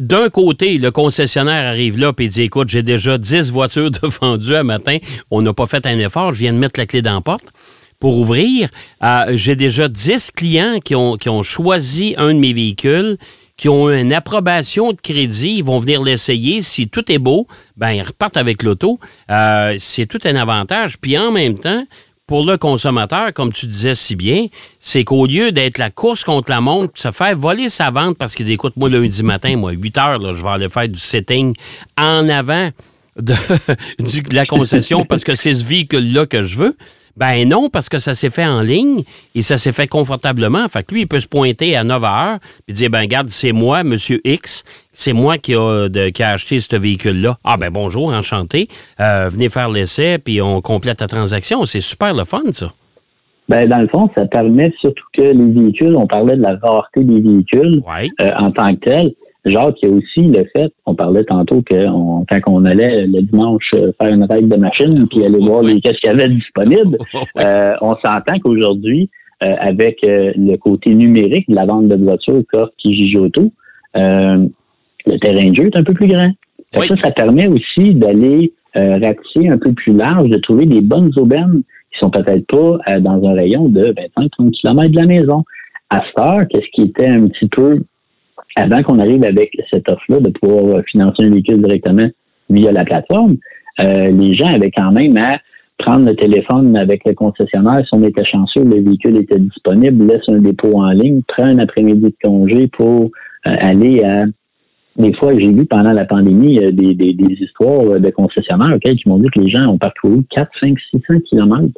D'un 0.00 0.28
côté, 0.28 0.78
le 0.78 0.90
concessionnaire 0.90 1.66
arrive 1.66 2.00
là 2.00 2.12
et 2.18 2.26
dit 2.26 2.42
Écoute, 2.42 2.68
j'ai 2.68 2.82
déjà 2.82 3.16
10 3.16 3.52
voitures 3.52 3.92
de 3.92 4.00
vendues 4.20 4.56
un 4.56 4.64
matin, 4.64 4.98
on 5.30 5.40
n'a 5.40 5.52
pas 5.52 5.66
fait 5.66 5.86
un 5.86 5.98
effort, 6.00 6.32
je 6.32 6.40
viens 6.40 6.52
de 6.52 6.58
mettre 6.58 6.80
la 6.80 6.86
clé 6.86 7.00
dans 7.00 7.14
la 7.14 7.20
porte 7.20 7.46
pour 8.00 8.18
ouvrir. 8.18 8.68
Euh, 9.04 9.32
j'ai 9.34 9.54
déjà 9.54 9.88
10 9.88 10.32
clients 10.32 10.80
qui 10.84 10.96
ont, 10.96 11.16
qui 11.16 11.28
ont 11.28 11.42
choisi 11.42 12.14
un 12.18 12.34
de 12.34 12.38
mes 12.40 12.52
véhicules 12.52 13.16
qui 13.56 13.68
ont 13.68 13.88
une 13.88 14.12
approbation 14.12 14.92
de 14.92 15.00
crédit, 15.00 15.56
ils 15.58 15.64
vont 15.64 15.78
venir 15.78 16.02
l'essayer. 16.02 16.60
Si 16.62 16.88
tout 16.88 17.10
est 17.10 17.18
beau, 17.18 17.46
ben 17.76 17.92
ils 17.92 18.02
repartent 18.02 18.36
avec 18.36 18.62
l'auto. 18.62 18.98
Euh, 19.30 19.76
c'est 19.78 20.06
tout 20.06 20.18
un 20.24 20.34
avantage. 20.36 20.98
Puis 20.98 21.16
en 21.16 21.30
même 21.30 21.58
temps, 21.58 21.84
pour 22.26 22.46
le 22.46 22.56
consommateur, 22.56 23.32
comme 23.32 23.52
tu 23.52 23.66
disais 23.66 23.94
si 23.94 24.16
bien, 24.16 24.46
c'est 24.80 25.04
qu'au 25.04 25.26
lieu 25.26 25.52
d'être 25.52 25.78
la 25.78 25.90
course 25.90 26.24
contre 26.24 26.50
la 26.50 26.60
montre, 26.60 26.98
se 26.98 27.10
faire 27.10 27.36
voler 27.36 27.68
sa 27.68 27.90
vente 27.90 28.16
parce 28.18 28.34
qu'il 28.34 28.46
dit 28.46 28.54
écoute, 28.54 28.74
moi, 28.76 28.88
lundi 28.88 29.22
matin, 29.22 29.56
moi, 29.56 29.72
8 29.72 29.98
heures, 29.98 30.34
je 30.34 30.42
vais 30.42 30.48
aller 30.48 30.68
faire 30.68 30.88
du 30.88 30.98
setting 30.98 31.54
en 31.98 32.28
avant 32.28 32.70
de 33.16 33.34
la 34.34 34.46
concession 34.46 35.04
parce 35.04 35.22
que 35.22 35.34
c'est 35.34 35.54
ce 35.54 35.64
véhicule-là 35.64 36.26
que 36.26 36.42
je 36.42 36.58
veux. 36.58 36.76
Ben 37.16 37.48
non, 37.48 37.68
parce 37.70 37.88
que 37.88 37.98
ça 37.98 38.14
s'est 38.14 38.30
fait 38.30 38.44
en 38.44 38.60
ligne 38.60 39.02
et 39.34 39.42
ça 39.42 39.56
s'est 39.56 39.72
fait 39.72 39.86
confortablement. 39.86 40.66
Fait 40.68 40.82
que 40.82 40.94
lui, 40.94 41.02
il 41.02 41.06
peut 41.06 41.20
se 41.20 41.28
pointer 41.28 41.76
à 41.76 41.84
9 41.84 42.04
heures 42.04 42.38
et 42.66 42.72
dire, 42.72 42.90
ben 42.90 43.00
regarde, 43.00 43.28
c'est 43.28 43.52
moi, 43.52 43.84
Monsieur 43.84 44.20
X, 44.24 44.64
c'est 44.92 45.12
moi 45.12 45.38
qui 45.38 45.54
a, 45.54 45.88
qui 45.88 46.22
a 46.22 46.30
acheté 46.30 46.58
ce 46.58 46.76
véhicule-là. 46.76 47.38
Ah 47.44 47.56
ben 47.58 47.70
bonjour, 47.70 48.12
enchanté. 48.12 48.68
Euh, 49.00 49.28
venez 49.30 49.48
faire 49.48 49.68
l'essai, 49.68 50.18
puis 50.18 50.42
on 50.42 50.60
complète 50.60 51.00
la 51.00 51.08
transaction. 51.08 51.64
C'est 51.66 51.80
super 51.80 52.14
le 52.14 52.24
fun, 52.24 52.42
ça. 52.50 52.72
Ben, 53.48 53.68
dans 53.68 53.78
le 53.78 53.88
fond, 53.88 54.08
ça 54.16 54.24
permet 54.26 54.72
surtout 54.80 55.04
que 55.12 55.22
les 55.22 55.50
véhicules, 55.52 55.94
on 55.96 56.06
parlait 56.06 56.36
de 56.36 56.42
la 56.42 56.56
rareté 56.56 57.04
des 57.04 57.20
véhicules 57.20 57.82
euh, 58.22 58.30
en 58.38 58.50
tant 58.50 58.74
que 58.74 58.80
tel. 58.80 59.12
Jacques, 59.44 59.76
il 59.82 59.88
y 59.88 59.92
a 59.92 59.94
aussi 59.94 60.22
le 60.22 60.44
fait, 60.56 60.72
on 60.86 60.94
parlait 60.94 61.24
tantôt 61.24 61.62
que 61.62 61.86
on, 61.86 62.24
quand 62.24 62.38
on 62.46 62.64
allait 62.64 63.06
le 63.06 63.20
dimanche 63.22 63.70
euh, 63.74 63.92
faire 64.00 64.12
une 64.12 64.24
règle 64.24 64.48
de 64.48 64.56
machine 64.56 65.06
puis 65.08 65.24
aller 65.24 65.38
voir 65.38 65.62
les 65.62 65.80
qu'est-ce 65.80 65.98
qu'il 66.00 66.10
y 66.10 66.14
avait 66.14 66.28
disponible, 66.28 66.96
euh, 67.38 67.72
on 67.82 67.94
s'entend 67.96 68.38
qu'aujourd'hui, 68.42 69.10
euh, 69.42 69.54
avec 69.60 69.98
le 70.02 70.56
côté 70.56 70.94
numérique 70.94 71.48
de 71.48 71.54
la 71.54 71.66
vente 71.66 71.88
de 71.88 71.96
voitures 71.96 72.42
qu'offre 72.50 72.72
Kijiji 72.78 73.18
Auto, 73.18 73.52
le 73.94 75.18
terrain 75.20 75.50
de 75.50 75.54
jeu 75.54 75.66
est 75.66 75.76
un 75.76 75.84
peu 75.84 75.92
plus 75.92 76.08
grand. 76.08 76.30
Ça, 76.74 76.94
ça 77.02 77.10
permet 77.10 77.46
aussi 77.46 77.94
d'aller 77.94 78.52
ratisser 78.74 79.48
un 79.48 79.58
peu 79.58 79.72
plus 79.72 79.92
large, 79.92 80.28
de 80.28 80.38
trouver 80.38 80.66
des 80.66 80.80
bonnes 80.80 81.12
aubaines 81.16 81.62
qui 81.92 81.98
sont 82.00 82.10
peut-être 82.10 82.46
pas 82.46 82.98
dans 83.00 83.22
un 83.28 83.34
rayon 83.34 83.68
de 83.68 83.94
25-30 84.18 84.50
km 84.50 84.90
de 84.90 84.96
la 84.96 85.06
maison. 85.06 85.44
À 85.90 86.00
cette 86.00 86.24
heure, 86.24 86.48
qu'est-ce 86.48 86.70
qui 86.72 86.82
était 86.82 87.08
un 87.08 87.28
petit 87.28 87.48
peu 87.48 87.82
avant 88.56 88.82
qu'on 88.82 88.98
arrive 88.98 89.24
avec 89.24 89.56
cette 89.70 89.88
offre-là 89.88 90.20
de 90.20 90.30
pouvoir 90.30 90.82
financer 90.90 91.24
un 91.24 91.30
véhicule 91.30 91.60
directement 91.60 92.08
via 92.50 92.72
la 92.72 92.84
plateforme, 92.84 93.36
euh, 93.80 94.10
les 94.10 94.34
gens 94.34 94.48
avaient 94.48 94.70
quand 94.70 94.92
même 94.92 95.16
à 95.16 95.38
prendre 95.78 96.06
le 96.06 96.14
téléphone 96.14 96.76
avec 96.76 97.04
le 97.04 97.14
concessionnaire. 97.14 97.82
Si 97.84 97.90
on 97.92 98.02
était 98.04 98.24
chanceux, 98.24 98.62
le 98.62 98.80
véhicule 98.82 99.16
était 99.16 99.40
disponible, 99.40 100.06
laisse 100.06 100.22
un 100.28 100.38
dépôt 100.38 100.80
en 100.80 100.90
ligne, 100.90 101.22
prend 101.26 101.44
un 101.44 101.58
après-midi 101.58 102.10
de 102.10 102.14
congé 102.22 102.68
pour 102.68 103.10
euh, 103.46 103.56
aller 103.60 104.04
à 104.04 104.24
des 104.96 105.12
fois, 105.14 105.36
j'ai 105.36 105.50
vu 105.50 105.66
pendant 105.66 105.92
la 105.92 106.04
pandémie 106.04 106.58
euh, 106.60 106.70
des, 106.70 106.94
des, 106.94 107.14
histoires 107.40 107.98
de 107.98 108.10
concessionnaires 108.10 108.78
qui 108.80 109.08
m'ont 109.08 109.18
dit 109.18 109.28
que 109.34 109.40
les 109.40 109.50
gens 109.50 109.66
ont 109.66 109.78
parcouru 109.78 110.22
4, 110.30 110.48
5, 110.60 110.78
600 110.92 111.20
kilomètres 111.28 111.74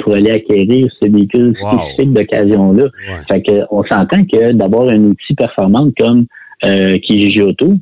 pour 0.00 0.14
aller 0.14 0.30
acquérir 0.30 0.88
ce 1.00 1.08
véhicule 1.08 1.54
spécifique 1.56 2.12
d'occasion-là. 2.12 2.86
Fait 3.28 3.42
que 3.42 3.62
on 3.70 3.84
s'entend 3.84 4.24
que 4.24 4.52
d'avoir 4.52 4.90
un 4.90 5.02
outil 5.04 5.34
performant 5.36 5.88
comme 5.98 6.26
euh, 6.64 6.98
Kijiji 6.98 7.42
Auto, 7.42 7.74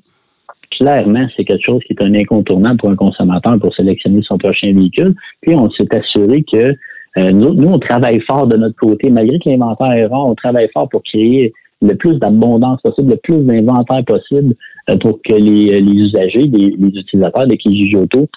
clairement, 0.79 1.27
c'est 1.37 1.45
quelque 1.45 1.65
chose 1.65 1.81
qui 1.87 1.95
est 1.95 2.03
un 2.03 2.15
incontournable 2.15 2.79
pour 2.79 2.91
un 2.91 2.97
consommateur 2.97 3.59
pour 3.59 3.75
sélectionner 3.75 4.23
son 4.23 4.39
prochain 4.39 4.73
véhicule. 4.73 5.15
Puis 5.41 5.55
on 5.55 5.71
s'est 5.71 5.89
assuré 5.95 6.45
que 6.51 6.75
euh, 7.19 7.33
nous, 7.33 7.55
nous, 7.55 7.69
on 7.69 7.79
travaille 7.79 8.21
fort 8.21 8.47
de 8.47 8.57
notre 8.57 8.77
côté, 8.77 9.09
malgré 9.09 9.39
que 9.39 9.49
l'inventaire 9.49 9.93
est 9.93 10.07
rare, 10.07 10.27
on 10.27 10.35
travaille 10.35 10.69
fort 10.75 10.89
pour 10.89 11.03
créer 11.03 11.53
le 11.81 11.95
plus 11.95 12.19
d'abondance 12.19 12.81
possible, 12.83 13.11
le 13.11 13.17
plus 13.17 13.39
d'inventaire 13.39 14.05
possible 14.05 14.55
euh, 14.91 14.97
pour 14.99 15.21
que 15.23 15.35
les, 15.35 15.81
les 15.81 15.93
usagers, 15.93 16.47
les, 16.47 16.75
les 16.79 16.89
utilisateurs 16.89 17.47
de 17.47 17.55
Kijiji 17.55 17.97
Auto 17.97 18.29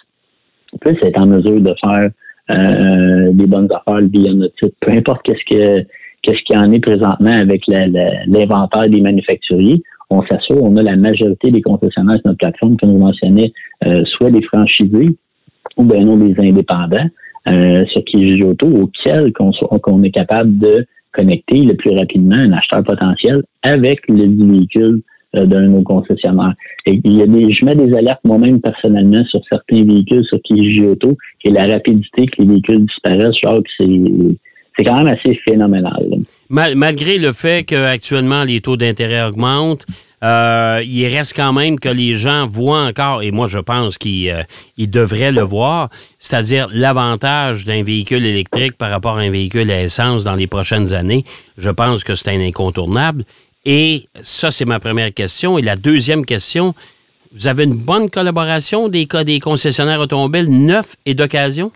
puisse 0.82 1.02
être 1.02 1.20
en 1.20 1.26
mesure 1.26 1.60
de 1.60 1.74
faire 1.82 2.10
euh, 2.52 3.32
des 3.34 3.46
bonnes 3.46 3.68
affaires 3.72 4.02
notre 4.02 4.54
site. 4.60 4.76
Peu 4.80 4.92
importe 4.92 5.22
qu'est-ce 5.24 5.56
que 5.56 5.86
qu'est-ce 6.22 6.44
qu'il 6.46 6.56
y 6.56 6.60
en 6.60 6.72
est 6.72 6.80
présentement 6.80 7.32
avec 7.32 7.62
l'inventaire 7.68 8.90
des 8.90 9.02
manufacturiers, 9.02 9.82
on 10.10 10.22
s'assure, 10.24 10.62
on 10.62 10.76
a 10.78 10.84
la 10.84 10.96
majorité 10.96 11.52
des 11.52 11.62
concessionnaires 11.62 12.18
sur 12.18 12.28
notre 12.28 12.40
plateforme, 12.40 12.78
comme 12.78 12.92
vous 12.92 13.00
mentionnez, 13.00 13.54
euh, 13.86 14.04
soit 14.18 14.32
des 14.32 14.44
franchisés 14.44 15.16
ou 15.78 15.84
bien 15.84 16.04
non 16.04 16.18
des 16.18 16.36
indépendants 16.40 17.08
euh, 17.50 17.86
sur 17.86 18.04
Kijiji 18.06 18.44
Auto, 18.44 18.68
auxquels 18.68 19.32
qu'on 19.34 20.04
est 20.04 20.12
capable 20.12 20.58
de 20.58 20.86
connecter 21.12 21.62
le 21.62 21.74
plus 21.76 21.92
rapidement 21.92 22.36
un 22.36 22.52
acheteur 22.54 22.84
potentiel 22.84 23.44
avec 23.64 24.02
le 24.08 24.24
véhicule 24.52 24.96
euh, 24.96 25.02
d'un 25.34 25.46
de 25.46 25.68
nos 25.68 25.84
concessionnaires. 25.84 26.54
Et 26.86 27.00
il 27.04 27.18
y 27.18 27.22
a 27.22 27.28
des, 27.28 27.54
je 27.54 27.66
mets 27.66 27.76
des 27.76 27.96
alertes 27.96 28.22
moi-même 28.24 28.62
personnellement 28.62 29.24
sur 29.26 29.42
certains 29.48 29.84
véhicules 29.84 30.26
sur 30.26 30.42
Kijiji 30.42 30.86
Auto 30.86 31.18
et 31.44 31.52
la 31.52 31.66
rapidité 31.66 32.26
que 32.26 32.42
les 32.42 32.48
véhicules 32.48 32.86
disparaissent, 32.86 33.38
genre 33.44 33.62
que 33.62 33.70
c'est 33.78 34.38
c'est 34.78 34.86
quand 34.86 35.04
même 35.04 35.14
assez 35.14 35.38
phénoménal. 35.48 36.08
malgré 36.50 37.18
le 37.18 37.34
fait 37.34 37.66
qu'actuellement 37.66 38.46
les 38.46 38.62
taux 38.62 38.78
d'intérêt 38.78 39.24
augmentent, 39.24 39.86
euh, 40.24 40.82
il 40.86 41.06
reste 41.08 41.36
quand 41.36 41.54
même 41.54 41.80
que 41.80 41.90
les 41.90 42.14
gens 42.14 42.46
voient 42.46 42.86
encore, 42.86 43.24
et 43.24 43.32
moi 43.32 43.48
je 43.48 43.60
pense 43.60 43.98
qu'ils 43.98 44.32
euh, 44.32 44.44
devraient 44.78 45.32
le 45.32 45.42
voir, 45.42 45.90
c'est-à-dire 46.18 46.68
l'avantage 46.74 47.66
d'un 47.66 47.84
véhicule 47.84 48.26
électrique 48.26 48.78
par 48.78 48.90
rapport 48.90 49.18
à 49.18 49.22
un 49.22 49.30
véhicule 49.30 49.72
à 49.72 49.82
essence 49.82 50.24
dans 50.26 50.36
les 50.36 50.48
prochaines 50.48 50.94
années. 50.94 51.24
Je 51.58 51.70
pense 51.70 52.04
que 52.04 52.16
c'est 52.16 52.32
un 52.32 52.42
incontournable. 52.42 53.24
Et 53.66 54.06
ça, 54.22 54.52
c'est 54.52 54.66
ma 54.66 54.80
première 54.80 55.14
question. 55.14 55.58
Et 55.58 55.62
la 55.62 55.76
deuxième 55.76 56.26
question, 56.26 56.74
vous 57.34 57.48
avez 57.48 57.66
une 57.66 57.78
bonne 57.86 58.10
collaboration 58.10 58.90
des, 58.90 59.08
des 59.26 59.40
concessionnaires 59.40 60.00
automobiles 60.00 60.50
neufs 60.50 60.96
et 61.06 61.14
d'occasion? 61.14 61.72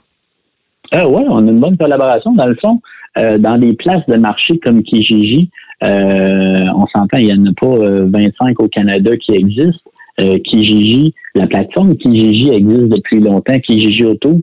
Euh, 0.94 1.06
oui, 1.06 1.24
on 1.28 1.48
a 1.48 1.52
une 1.52 1.60
bonne 1.60 1.78
collaboration. 1.78 2.34
Dans 2.34 2.48
le 2.48 2.56
fond, 2.56 2.82
euh, 3.18 3.38
dans 3.38 3.58
des 3.58 3.74
places 3.74 4.06
de 4.08 4.16
marché 4.16 4.58
comme 4.60 4.84
Kijiji, 4.84 5.50
euh, 5.84 6.66
on 6.76 6.88
s'entend, 6.88 7.18
il 7.18 7.28
n'y 7.28 7.34
en 7.34 7.52
a 7.52 7.54
pas 7.54 8.06
25 8.06 8.60
au 8.60 8.68
Canada 8.68 9.16
qui 9.18 9.34
existent. 9.34 9.90
Kijiji, 10.18 11.14
la 11.34 11.48
plateforme 11.48 11.98
Kijiji 11.98 12.50
existe 12.50 12.88
depuis 12.90 13.20
longtemps. 13.20 13.60
Kijiji 13.60 14.06
Auto, 14.06 14.42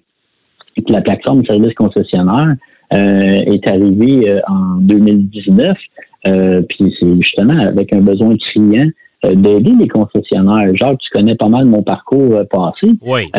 la 0.88 1.00
plateforme 1.00 1.44
service 1.47 1.75
concessionnaire, 1.75 2.56
est 2.90 3.68
arrivée 3.68 4.40
en 4.49 4.80
2019. 4.80 5.76
Puis 6.24 6.94
c'est 6.98 7.16
justement 7.16 7.58
avec 7.58 7.92
un 7.92 8.00
besoin 8.00 8.36
criant 8.36 8.88
d'aider 9.22 9.72
les 9.78 9.88
concessionnaires. 9.88 10.74
Genre, 10.76 10.96
tu 10.98 11.10
connais 11.12 11.34
pas 11.34 11.48
mal 11.48 11.66
mon 11.66 11.82
parcours 11.82 12.42
passé. 12.50 12.94
Oui. 13.02 13.30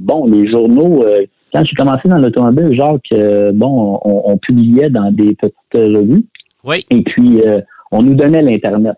bon, 0.00 0.26
les 0.26 0.50
journaux 0.50 1.04
quand 1.52 1.64
j'ai 1.64 1.74
commencé 1.74 2.08
dans 2.08 2.18
l'automobile, 2.18 2.76
genre 2.76 2.98
que 3.10 3.50
bon, 3.52 3.98
on, 4.04 4.36
publiait 4.38 4.90
dans 4.90 5.10
des 5.10 5.34
petites 5.34 5.54
revues. 5.74 6.24
Oui. 6.64 6.84
Et 6.90 7.02
puis 7.02 7.42
euh, 7.46 7.60
on 7.90 8.02
nous 8.02 8.14
donnait 8.14 8.42
l'Internet. 8.42 8.96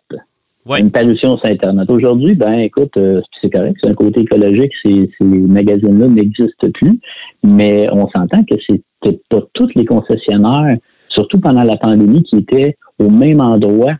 Oui. 0.66 0.80
Une 0.80 0.92
parution 0.92 1.36
sur 1.38 1.50
Internet. 1.50 1.90
Aujourd'hui, 1.90 2.34
ben 2.34 2.52
écoute, 2.60 2.96
euh, 2.96 3.20
c'est 3.40 3.50
correct, 3.50 3.76
c'est 3.82 3.90
un 3.90 3.94
côté 3.94 4.20
écologique, 4.20 4.70
ces, 4.84 5.10
ces 5.18 5.24
magazines-là 5.24 6.06
n'existent 6.06 6.70
plus, 6.72 7.00
mais 7.42 7.88
on 7.90 8.08
s'entend 8.08 8.44
que 8.44 8.54
c'était 8.68 9.20
pas 9.28 9.40
tous 9.54 9.70
les 9.74 9.84
concessionnaires, 9.84 10.76
surtout 11.14 11.40
pendant 11.40 11.64
la 11.64 11.76
pandémie, 11.76 12.22
qui 12.24 12.36
étaient 12.36 12.76
au 12.98 13.10
même 13.10 13.40
endroit, 13.40 13.94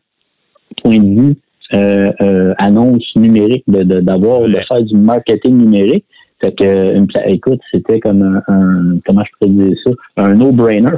point 0.82 0.98
de 0.98 1.20
vue 1.20 1.36
euh, 1.74 2.54
annonce 2.58 3.04
numérique, 3.16 3.64
d'avoir, 3.66 4.42
de, 4.42 4.48
de 4.48 4.56
faire 4.56 4.82
du 4.82 4.96
marketing 4.96 5.56
numérique. 5.56 6.04
Fait 6.40 6.52
que, 6.52 7.28
écoute, 7.28 7.60
c'était 7.72 8.00
comme 8.00 8.42
un, 8.48 8.98
comment 9.06 9.22
je 9.24 9.30
pourrais 9.38 9.52
dire 9.52 9.76
ça, 9.84 9.90
un 10.16 10.34
no-brainer 10.34 10.90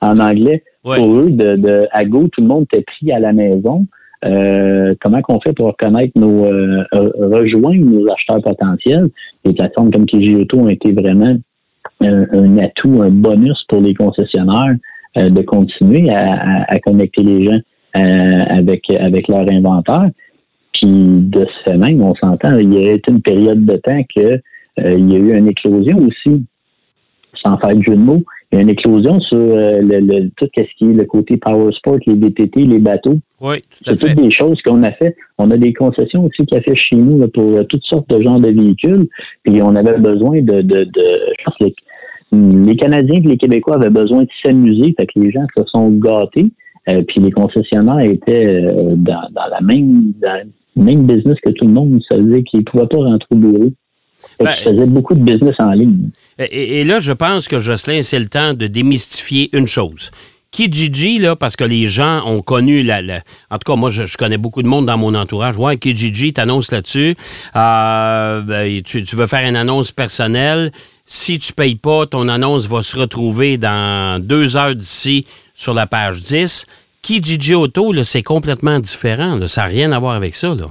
en, 0.00 0.18
anglais 0.18 0.62
pour 0.82 1.14
eux. 1.14 1.30
De, 1.30 1.56
de, 1.56 1.86
à 1.92 2.04
go, 2.06 2.28
tout 2.32 2.40
le 2.40 2.46
monde 2.46 2.64
était 2.72 2.84
pris 2.84 3.12
à 3.12 3.18
la 3.18 3.32
maison. 3.32 3.86
Euh, 4.24 4.94
comment 5.00 5.20
qu'on 5.20 5.40
fait 5.40 5.52
pour 5.52 5.66
reconnaître 5.66 6.12
nos, 6.16 6.46
euh, 6.46 6.84
rejoindre 6.92 7.84
nos 7.84 8.10
acheteurs 8.10 8.42
potentiels? 8.42 9.10
Les 9.44 9.52
plateformes 9.52 9.92
comme 9.92 10.06
Kijioto 10.06 10.58
ont 10.58 10.68
été 10.68 10.92
vraiment 10.92 11.36
un, 12.00 12.58
atout, 12.58 13.02
un 13.02 13.10
bonus 13.10 13.62
pour 13.68 13.80
les 13.80 13.94
concessionnaires 13.94 14.74
euh, 14.74 14.76
de 15.16 15.42
continuer 15.42 16.10
à, 16.10 16.64
à, 16.68 16.78
connecter 16.80 17.22
les 17.22 17.46
gens 17.46 17.60
avec, 17.94 18.90
avec 18.90 19.28
leur 19.28 19.50
inventaire. 19.50 20.10
Puis 20.72 20.86
de 20.86 21.40
ce 21.40 21.70
fait 21.70 21.76
même, 21.76 22.00
on 22.02 22.14
s'entend, 22.14 22.56
il 22.56 22.72
y 22.72 22.88
a 22.88 22.92
été 22.92 23.10
une 23.10 23.22
période 23.22 23.64
de 23.64 23.76
temps 23.76 24.02
que 24.14 24.40
euh, 24.80 24.92
il 24.96 25.12
y 25.12 25.16
a 25.16 25.18
eu 25.18 25.36
une 25.36 25.48
éclosion 25.48 25.98
aussi, 25.98 26.44
sans 27.42 27.58
faire 27.58 27.74
de 27.74 27.82
jeu 27.82 27.96
de 27.96 28.00
mots, 28.00 28.22
il 28.50 28.56
y 28.56 28.58
a 28.58 28.62
une 28.62 28.70
éclosion 28.70 29.18
sur 29.20 29.38
euh, 29.38 29.80
le, 29.82 30.28
tout 30.36 30.48
ce 30.56 30.62
qui 30.78 30.84
est 30.84 30.94
le 30.94 31.04
côté 31.04 31.36
power 31.36 31.72
sport, 31.72 31.98
les 32.06 32.14
BTT, 32.14 32.60
les 32.60 32.78
bateaux. 32.78 33.18
Oui, 33.40 33.58
tout 33.60 33.90
à 33.90 33.96
C'est 33.96 34.14
toutes 34.14 34.22
des 34.22 34.32
choses 34.32 34.60
qu'on 34.62 34.82
a 34.84 34.92
fait. 34.92 35.16
On 35.36 35.50
a 35.50 35.56
des 35.56 35.72
concessions 35.72 36.24
aussi 36.24 36.46
qui 36.46 36.56
a 36.56 36.60
fait 36.60 36.76
chez 36.76 36.96
nous 36.96 37.26
pour 37.28 37.56
euh, 37.56 37.64
toutes 37.64 37.84
sortes 37.84 38.08
de 38.08 38.22
genres 38.22 38.40
de 38.40 38.50
véhicules. 38.50 39.08
Puis 39.44 39.60
on 39.62 39.74
avait 39.74 39.98
besoin 39.98 40.40
de, 40.42 40.62
de, 40.62 40.84
de 40.84 41.04
je 41.38 41.44
pense 41.44 41.56
que 41.58 41.74
les, 42.32 42.76
Canadiens 42.76 43.16
et 43.16 43.26
les 43.26 43.36
Québécois 43.36 43.76
avaient 43.76 43.90
besoin 43.90 44.22
de 44.22 44.28
s'amuser, 44.44 44.94
fait 44.98 45.06
que 45.06 45.20
les 45.20 45.30
gens 45.30 45.46
se 45.56 45.64
sont 45.64 45.90
gâtés. 45.90 46.46
puis 46.86 47.20
les 47.20 47.30
concessionnaires 47.30 48.00
étaient 48.00 48.72
dans, 48.96 49.28
la 49.34 49.60
même 49.60 50.12
même 50.78 51.06
business 51.06 51.36
que 51.44 51.50
tout 51.50 51.66
le 51.66 51.72
monde. 51.72 52.00
Ça 52.10 52.16
veut 52.16 52.32
dire 52.32 52.44
qu'ils 52.44 52.60
ne 52.60 52.64
pouvaient 52.64 52.86
pas 52.86 52.98
rentrer 52.98 53.26
au 53.30 53.36
bureau. 53.36 53.72
Ben, 54.40 54.50
faisait 54.64 54.86
beaucoup 54.86 55.14
de 55.14 55.22
business 55.22 55.54
en 55.58 55.72
ligne. 55.72 56.08
Et, 56.38 56.84
là, 56.84 56.98
je 56.98 57.12
pense 57.12 57.48
que 57.48 57.58
Jocelyn, 57.58 58.02
c'est 58.02 58.18
le 58.18 58.28
temps 58.28 58.54
de 58.54 58.66
démystifier 58.66 59.48
une 59.56 59.66
chose. 59.66 60.10
Kijiji, 60.50 61.18
là, 61.18 61.36
parce 61.36 61.56
que 61.56 61.64
les 61.64 61.86
gens 61.86 62.26
ont 62.26 62.40
connu 62.40 62.82
la. 62.82 63.00
En 63.50 63.58
tout 63.58 63.72
cas, 63.72 63.76
moi, 63.76 63.90
je, 63.90 64.16
connais 64.16 64.38
beaucoup 64.38 64.62
de 64.62 64.68
monde 64.68 64.86
dans 64.86 64.96
mon 64.96 65.14
entourage. 65.14 65.56
Ouais, 65.56 65.76
Kijiji, 65.76 66.32
t'annonces 66.32 66.72
là-dessus. 66.72 67.14
Euh, 67.54 68.40
ben, 68.42 68.82
tu, 68.82 69.02
veux 69.14 69.26
faire 69.26 69.48
une 69.48 69.56
annonce 69.56 69.92
personnelle. 69.92 70.72
Si 71.10 71.38
tu 71.38 71.54
payes 71.54 71.74
pas, 71.74 72.04
ton 72.04 72.28
annonce 72.28 72.68
va 72.68 72.82
se 72.82 73.00
retrouver 73.00 73.56
dans 73.56 74.22
deux 74.22 74.58
heures 74.58 74.74
d'ici 74.74 75.24
sur 75.54 75.72
la 75.72 75.86
page 75.86 76.20
10. 76.20 76.66
Kijiji 77.00 77.54
Auto, 77.54 77.94
c'est 78.02 78.22
complètement 78.22 78.78
différent. 78.78 79.38
Ça 79.46 79.62
n'a 79.62 79.68
rien 79.68 79.92
à 79.92 79.98
voir 79.98 80.16
avec 80.16 80.34
ça. 80.34 80.48
Là. 80.48 80.66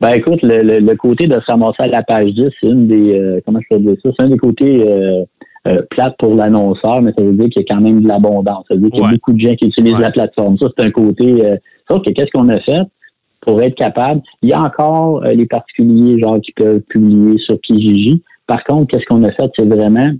Ben 0.00 0.12
écoute, 0.12 0.38
le, 0.44 0.78
le, 0.78 0.94
côté 0.94 1.26
de 1.26 1.34
se 1.34 1.50
ramasser 1.50 1.82
à 1.82 1.88
la 1.88 2.04
page 2.04 2.34
10, 2.34 2.50
c'est 2.60 2.68
une 2.68 2.86
des 2.86 3.18
euh, 3.18 3.40
comment 3.44 3.58
je 3.60 3.74
peux 3.74 3.82
dire 3.82 3.96
ça, 4.00 4.10
c'est 4.16 4.26
un 4.26 4.28
des 4.28 4.36
côtés 4.36 4.88
euh, 4.88 5.24
euh, 5.66 5.82
plates 5.90 6.14
pour 6.20 6.36
l'annonceur, 6.36 7.02
mais 7.02 7.10
ça 7.18 7.24
veut 7.24 7.32
dire 7.32 7.48
qu'il 7.48 7.62
y 7.62 7.64
a 7.64 7.74
quand 7.74 7.80
même 7.80 8.02
de 8.02 8.06
l'abondance. 8.06 8.64
Ça 8.68 8.74
veut 8.76 8.80
dire 8.80 8.90
qu'il 8.90 9.02
y 9.02 9.06
a 9.06 9.10
beaucoup 9.10 9.32
de 9.32 9.40
gens 9.40 9.56
qui 9.56 9.66
utilisent 9.66 9.98
la 9.98 10.12
plateforme. 10.12 10.56
Ça, 10.58 10.68
c'est 10.78 10.84
un 10.84 10.92
côté 10.92 11.44
euh, 11.44 11.56
sauf 11.90 12.00
que 12.04 12.12
qu'est-ce 12.12 12.30
qu'on 12.32 12.48
a 12.48 12.60
fait 12.60 12.82
pour 13.40 13.60
être 13.60 13.74
capable? 13.74 14.20
Il 14.42 14.50
y 14.50 14.52
a 14.52 14.60
encore 14.60 15.22
les 15.22 15.46
particuliers, 15.46 16.20
genre, 16.20 16.40
qui 16.40 16.52
peuvent 16.52 16.82
publier 16.82 17.38
sur 17.38 17.60
Kijiji. 17.60 18.22
Par 18.48 18.64
contre, 18.64 18.88
qu'est-ce 18.88 19.04
qu'on 19.04 19.22
a 19.22 19.30
fait? 19.30 19.50
C'est 19.56 19.68
vraiment 19.68 20.10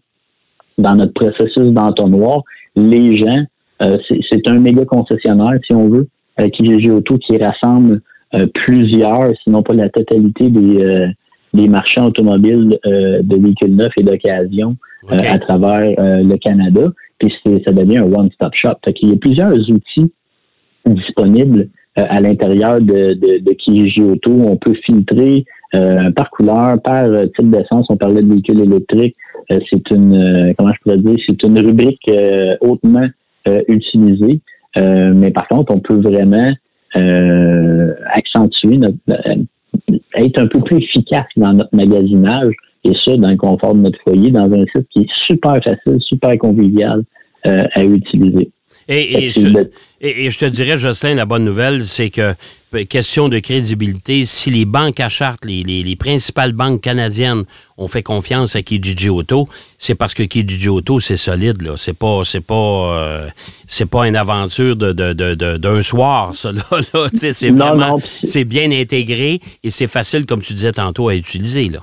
dans 0.78 0.94
notre 0.94 1.14
processus 1.14 1.72
d'entonnoir, 1.72 2.42
les 2.76 3.18
gens, 3.18 3.42
c'est 3.80 4.48
un 4.48 4.60
méga 4.60 4.84
concessionnaire, 4.84 5.58
si 5.66 5.74
on 5.74 5.88
veut, 5.88 6.06
Kijiji 6.52 6.90
Auto, 6.90 7.18
qui 7.18 7.36
rassemble 7.36 8.00
euh, 8.34 8.46
plusieurs, 8.52 9.30
sinon 9.42 9.62
pas 9.62 9.72
la 9.72 9.88
totalité 9.88 10.50
des, 10.50 10.84
euh, 10.84 11.08
des 11.54 11.66
marchands 11.66 12.06
automobiles 12.08 12.78
euh, 12.86 13.22
de 13.22 13.42
véhicules 13.42 13.74
neufs 13.74 13.92
et 13.98 14.02
d'occasion 14.02 14.76
à 15.08 15.38
travers 15.38 15.94
le 15.96 16.36
Canada. 16.36 16.88
Puis 17.18 17.32
ça 17.64 17.72
devient 17.72 17.98
un 17.98 18.12
one-stop 18.12 18.52
shop. 18.52 18.74
Fait 18.84 18.94
Il 19.00 19.10
y 19.10 19.12
a 19.12 19.16
plusieurs 19.16 19.54
outils 19.70 20.12
disponibles 20.84 21.68
à 21.98 22.20
l'intérieur 22.20 22.80
de, 22.80 23.14
de, 23.14 23.38
de 23.38 24.12
Auto. 24.12 24.30
On 24.30 24.56
peut 24.56 24.74
filtrer 24.84 25.44
par 25.72 26.30
couleur, 26.30 26.80
par 26.82 27.06
type 27.36 27.50
d'essence. 27.50 27.86
On 27.88 27.96
parlait 27.96 28.22
de 28.22 28.28
véhicules 28.28 28.60
électriques. 28.60 29.16
c'est 29.50 29.90
une, 29.90 30.54
comment 30.56 30.72
je 30.72 30.78
pourrais 30.82 30.98
dire, 30.98 31.16
c'est 31.26 31.42
une 31.42 31.58
rubrique 31.58 32.10
hautement 32.60 33.06
utilisée. 33.68 34.40
mais 34.76 35.30
par 35.30 35.48
contre, 35.48 35.74
on 35.74 35.80
peut 35.80 36.00
vraiment 36.00 36.52
euh, 36.96 37.92
accentuer 38.14 38.78
notre, 38.78 38.96
euh, 39.10 39.98
être 40.14 40.42
un 40.42 40.46
peu 40.46 40.60
plus 40.62 40.78
efficace 40.78 41.26
dans 41.36 41.52
notre 41.52 41.74
magasinage 41.76 42.54
et 42.84 42.92
ça 43.04 43.14
dans 43.16 43.28
le 43.28 43.36
confort 43.36 43.74
de 43.74 43.80
notre 43.80 43.98
foyer, 44.02 44.30
dans 44.30 44.50
un 44.50 44.64
site 44.74 44.88
qui 44.90 45.00
est 45.00 45.10
super 45.26 45.56
facile, 45.62 46.00
super 46.00 46.38
convivial 46.38 47.04
euh, 47.46 47.64
à 47.74 47.84
utiliser. 47.84 48.50
Et, 48.90 49.30
je, 49.30 50.38
te 50.38 50.46
dirais, 50.46 50.78
Jocelyn, 50.78 51.14
la 51.14 51.26
bonne 51.26 51.44
nouvelle, 51.44 51.84
c'est 51.84 52.08
que, 52.08 52.34
question 52.88 53.28
de 53.28 53.38
crédibilité, 53.38 54.24
si 54.24 54.50
les 54.50 54.64
banques 54.64 54.98
à 55.00 55.10
charte, 55.10 55.44
les, 55.44 55.96
principales 55.96 56.54
banques 56.54 56.80
canadiennes 56.80 57.44
ont 57.76 57.86
fait 57.86 58.02
confiance 58.02 58.56
à 58.56 58.62
Kijiji 58.62 59.10
Auto, 59.10 59.46
c'est 59.76 59.94
parce 59.94 60.14
que 60.14 60.22
Kijiji 60.22 60.70
Auto, 60.70 61.00
c'est 61.00 61.18
solide, 61.18 61.60
là. 61.60 61.74
C'est 61.76 61.92
pas, 61.92 62.22
c'est 62.24 62.40
pas, 62.40 62.54
euh, 62.54 63.28
c'est 63.66 63.86
pas 63.86 64.08
une 64.08 64.16
aventure 64.16 64.74
de, 64.74 64.92
d'un 65.58 65.82
soir, 65.82 66.34
ça, 66.34 66.52
là. 66.52 66.62
C'est 67.12 67.50
vraiment, 67.50 68.00
c'est 68.24 68.44
bien 68.44 68.70
intégré 68.72 69.40
et 69.62 69.68
c'est 69.68 69.86
facile, 69.86 70.24
comme 70.24 70.40
tu 70.40 70.54
disais 70.54 70.72
tantôt, 70.72 71.08
à 71.08 71.14
utiliser, 71.14 71.68
là. 71.68 71.80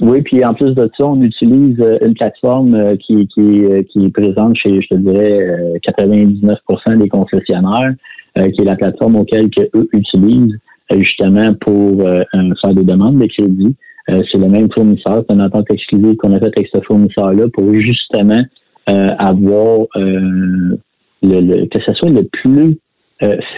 Oui, 0.00 0.22
puis 0.22 0.44
en 0.44 0.54
plus 0.54 0.74
de 0.74 0.88
ça, 0.96 1.06
on 1.06 1.20
utilise 1.22 1.76
une 2.02 2.14
plateforme 2.14 2.96
qui, 2.98 3.26
qui, 3.28 3.64
qui 3.90 4.04
est 4.04 4.12
présente 4.12 4.56
chez, 4.56 4.80
je 4.80 4.88
te 4.88 4.94
dirais, 4.94 5.74
99% 5.86 6.98
des 6.98 7.08
concessionnaires, 7.08 7.94
qui 8.36 8.62
est 8.62 8.64
la 8.64 8.76
plateforme 8.76 9.16
auquel 9.16 9.50
que 9.50 9.62
eux 9.74 9.88
utilisent 9.92 10.56
justement 10.96 11.52
pour 11.54 12.00
faire 12.00 12.74
des 12.74 12.84
demandes 12.84 13.18
de 13.18 13.26
crédit. 13.26 13.74
c'est 14.06 14.38
le 14.38 14.48
même 14.48 14.68
fournisseur, 14.72 15.24
c'est 15.28 15.34
une 15.34 15.42
entente 15.42 15.66
exclusive 15.70 16.16
qu'on 16.16 16.32
a 16.32 16.38
fait 16.38 16.52
avec 16.56 16.68
ce 16.72 16.80
fournisseur-là 16.82 17.46
pour 17.52 17.74
justement 17.74 18.42
avoir 18.86 19.80
le, 19.96 20.78
que 21.22 21.82
ce 21.84 21.92
soit 21.94 22.10
le 22.10 22.22
plus 22.22 22.78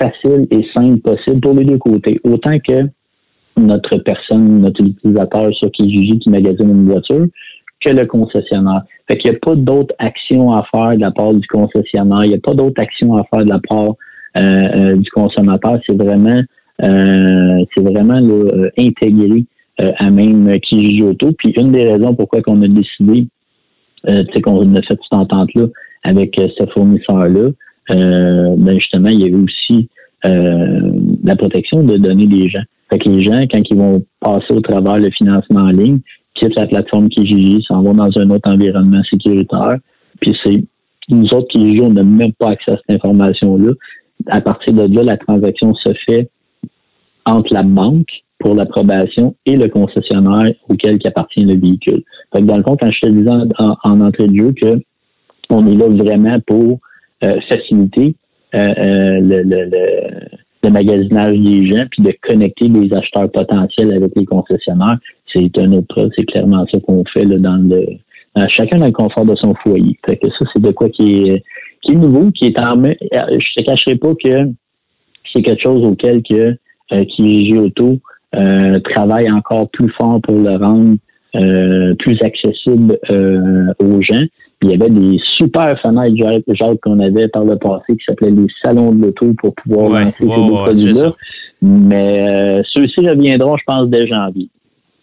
facile 0.01 0.47
et 0.51 0.65
simple 0.75 1.01
possible 1.01 1.41
pour 1.41 1.55
les 1.55 1.65
deux 1.65 1.77
côtés. 1.77 2.19
Autant 2.25 2.59
que 2.67 2.89
notre 3.67 3.97
personne, 3.99 4.61
notre 4.61 4.83
utilisateur 4.83 5.53
sur 5.55 5.71
Kijiji 5.71 6.19
qui 6.19 6.31
magasine 6.31 6.71
une 6.71 6.87
voiture 6.87 7.27
que 7.85 7.91
le 7.91 8.05
concessionnaire. 8.05 8.83
Fait 9.09 9.17
qu'il 9.19 9.31
n'y 9.31 9.37
a 9.37 9.41
pas 9.41 9.55
d'autres 9.55 9.95
actions 9.99 10.53
à 10.53 10.65
faire 10.71 10.95
de 10.95 11.01
la 11.01 11.11
part 11.11 11.33
du 11.33 11.47
concessionnaire, 11.49 12.25
il 12.25 12.31
n'y 12.31 12.37
a 12.37 12.41
pas 12.43 12.55
d'autres 12.55 12.81
actions 12.81 13.17
à 13.17 13.25
faire 13.25 13.45
de 13.45 13.51
la 13.51 13.61
part 13.69 13.95
euh, 14.37 14.41
euh, 14.43 14.97
du 14.97 15.11
consommateur. 15.11 15.81
C'est 15.89 15.97
vraiment 15.97 16.41
euh, 16.83 17.65
c'est 17.75 17.83
vraiment 17.83 18.21
intégré 18.79 19.45
à 19.79 20.11
même 20.11 20.59
Kijiji 20.61 21.03
Auto. 21.03 21.33
Puis 21.39 21.53
une 21.57 21.73
des 21.73 21.91
raisons 21.91 22.15
pourquoi 22.15 22.41
on 22.47 22.63
a 22.63 22.69
décidé 22.69 23.27
c'est 24.07 24.41
qu'on 24.41 24.75
a 24.75 24.83
fait 24.83 24.89
cette 24.89 25.13
entente-là 25.13 25.67
avec 26.05 26.35
ce 26.39 26.67
fournisseur-là, 26.73 27.51
ben 27.89 28.75
justement, 28.79 29.11
il 29.11 29.21
y 29.21 29.25
avait 29.25 29.43
aussi 29.43 29.89
la 30.25 31.37
protection 31.37 31.83
de 31.83 31.99
données 31.99 32.27
des 32.27 32.49
gens. 32.49 32.63
Fait 32.91 32.99
que 32.99 33.09
les 33.09 33.25
gens, 33.25 33.41
quand 33.53 33.63
ils 33.71 33.77
vont 33.77 34.05
passer 34.21 34.53
au 34.53 34.61
travers 34.61 34.99
le 34.99 35.11
financement 35.11 35.61
en 35.61 35.71
ligne, 35.71 36.01
quittent 36.35 36.57
la 36.57 36.67
plateforme 36.67 37.09
Kijiji, 37.09 37.63
s'en 37.67 37.83
vont 37.83 37.95
dans 37.95 38.11
un 38.17 38.31
autre 38.31 38.51
environnement 38.51 39.03
sécuritaire. 39.11 39.77
Puis 40.21 40.37
c'est 40.45 40.65
nous 41.09 41.27
autres 41.33 41.49
Kijiji, 41.49 41.81
on 41.83 41.91
n'a 41.91 42.03
même 42.03 42.33
pas 42.33 42.51
accès 42.51 42.73
à 42.73 42.77
cette 42.77 42.97
information-là. 42.97 43.73
À 44.27 44.41
partir 44.41 44.75
de 44.75 44.95
là, 44.95 45.03
la 45.03 45.17
transaction 45.17 45.75
se 45.75 45.93
fait 46.09 46.31
entre 47.27 47.53
la 47.53 47.63
banque 47.63 48.09
pour 48.39 48.55
l'approbation 48.55 49.35
et 49.47 49.57
le 49.57 49.69
concessionnaire 49.69 50.53
auquel 50.69 50.99
appartient 51.05 51.45
le 51.45 51.59
véhicule. 51.61 52.03
Fait 52.33 52.41
que 52.41 52.47
dans 52.47 52.57
le 52.57 52.63
fond, 52.63 52.77
quand 52.81 52.91
je 52.91 53.01
te 53.01 53.09
disais 53.09 53.31
en, 53.59 54.01
entrée 54.01 54.29
de 54.29 54.35
jeu 54.35 54.53
que 54.53 54.81
on 55.51 55.67
est 55.67 55.75
là 55.75 55.89
vraiment 55.89 56.39
pour 56.47 56.79
euh, 57.25 57.39
faciliter 57.49 58.15
euh, 58.55 58.59
euh, 58.59 59.21
le, 59.21 59.43
le 59.43 59.65
le 59.65 60.40
magasinage 60.69 61.39
des 61.39 61.67
gens, 61.71 61.85
puis 61.91 62.03
de 62.03 62.13
connecter 62.23 62.69
les 62.69 62.93
acheteurs 62.95 63.31
potentiels 63.31 63.93
avec 63.93 64.13
les 64.17 64.27
concessionnaires, 64.27 64.99
c'est 65.33 65.59
un 65.59 65.73
autre 65.73 66.11
c'est 66.17 66.25
clairement 66.25 66.67
ça 66.71 66.79
qu'on 66.81 67.05
fait 67.13 67.25
là, 67.25 67.39
dans 67.39 67.57
le 67.57 67.87
chacun 68.49 68.79
dans 68.79 68.87
le 68.87 68.93
confort 68.93 69.25
de 69.25 69.35
son 69.37 69.55
foyer. 69.63 69.99
Fait 70.07 70.17
que 70.17 70.27
ça, 70.29 70.45
c'est 70.53 70.63
de 70.63 70.71
quoi 70.71 70.89
qui 70.89 71.29
est 71.29 71.43
qui 71.83 71.93
est 71.93 71.97
nouveau, 71.97 72.31
qui 72.31 72.47
est 72.47 72.61
en 72.61 72.83
je 72.83 73.55
te 73.57 73.65
cacherai 73.65 73.97
pas 73.97 74.13
que 74.23 74.51
c'est 75.33 75.43
quelque 75.43 75.63
chose 75.63 75.85
auquel 75.87 76.23
que 76.23 76.57
euh, 76.93 77.05
qui 77.05 77.57
Auto 77.57 77.99
euh, 78.35 78.81
travaille 78.81 79.31
encore 79.31 79.71
plus 79.71 79.91
fort 79.91 80.21
pour 80.23 80.37
le 80.37 80.57
rendre 80.57 80.97
euh, 81.37 81.95
plus 81.99 82.19
accessible 82.23 82.99
euh, 83.11 83.73
aux 83.79 84.03
gens. 84.03 84.25
Il 84.63 84.71
y 84.71 84.75
avait 84.75 84.91
des 84.91 85.19
super 85.39 85.79
fenêtres 85.81 86.45
Jacques 86.55 86.81
qu'on 86.83 87.01
avait 87.01 87.29
par 87.29 87.45
le 87.45 87.57
passé 87.57 87.97
qui 87.97 88.05
s'appelaient 88.07 88.31
les 88.31 88.47
salons 88.63 88.93
de 88.93 89.07
l'auto 89.07 89.33
pour 89.39 89.55
pouvoir 89.55 90.05
lancer 90.05 90.17
ces 90.19 90.27
produits-là. 90.27 91.13
Mais 91.63 92.29
euh, 92.29 92.63
ceux-ci 92.75 93.09
reviendront, 93.09 93.57
je 93.57 93.65
pense, 93.67 93.89
dès 93.89 94.07
janvier. 94.07 94.49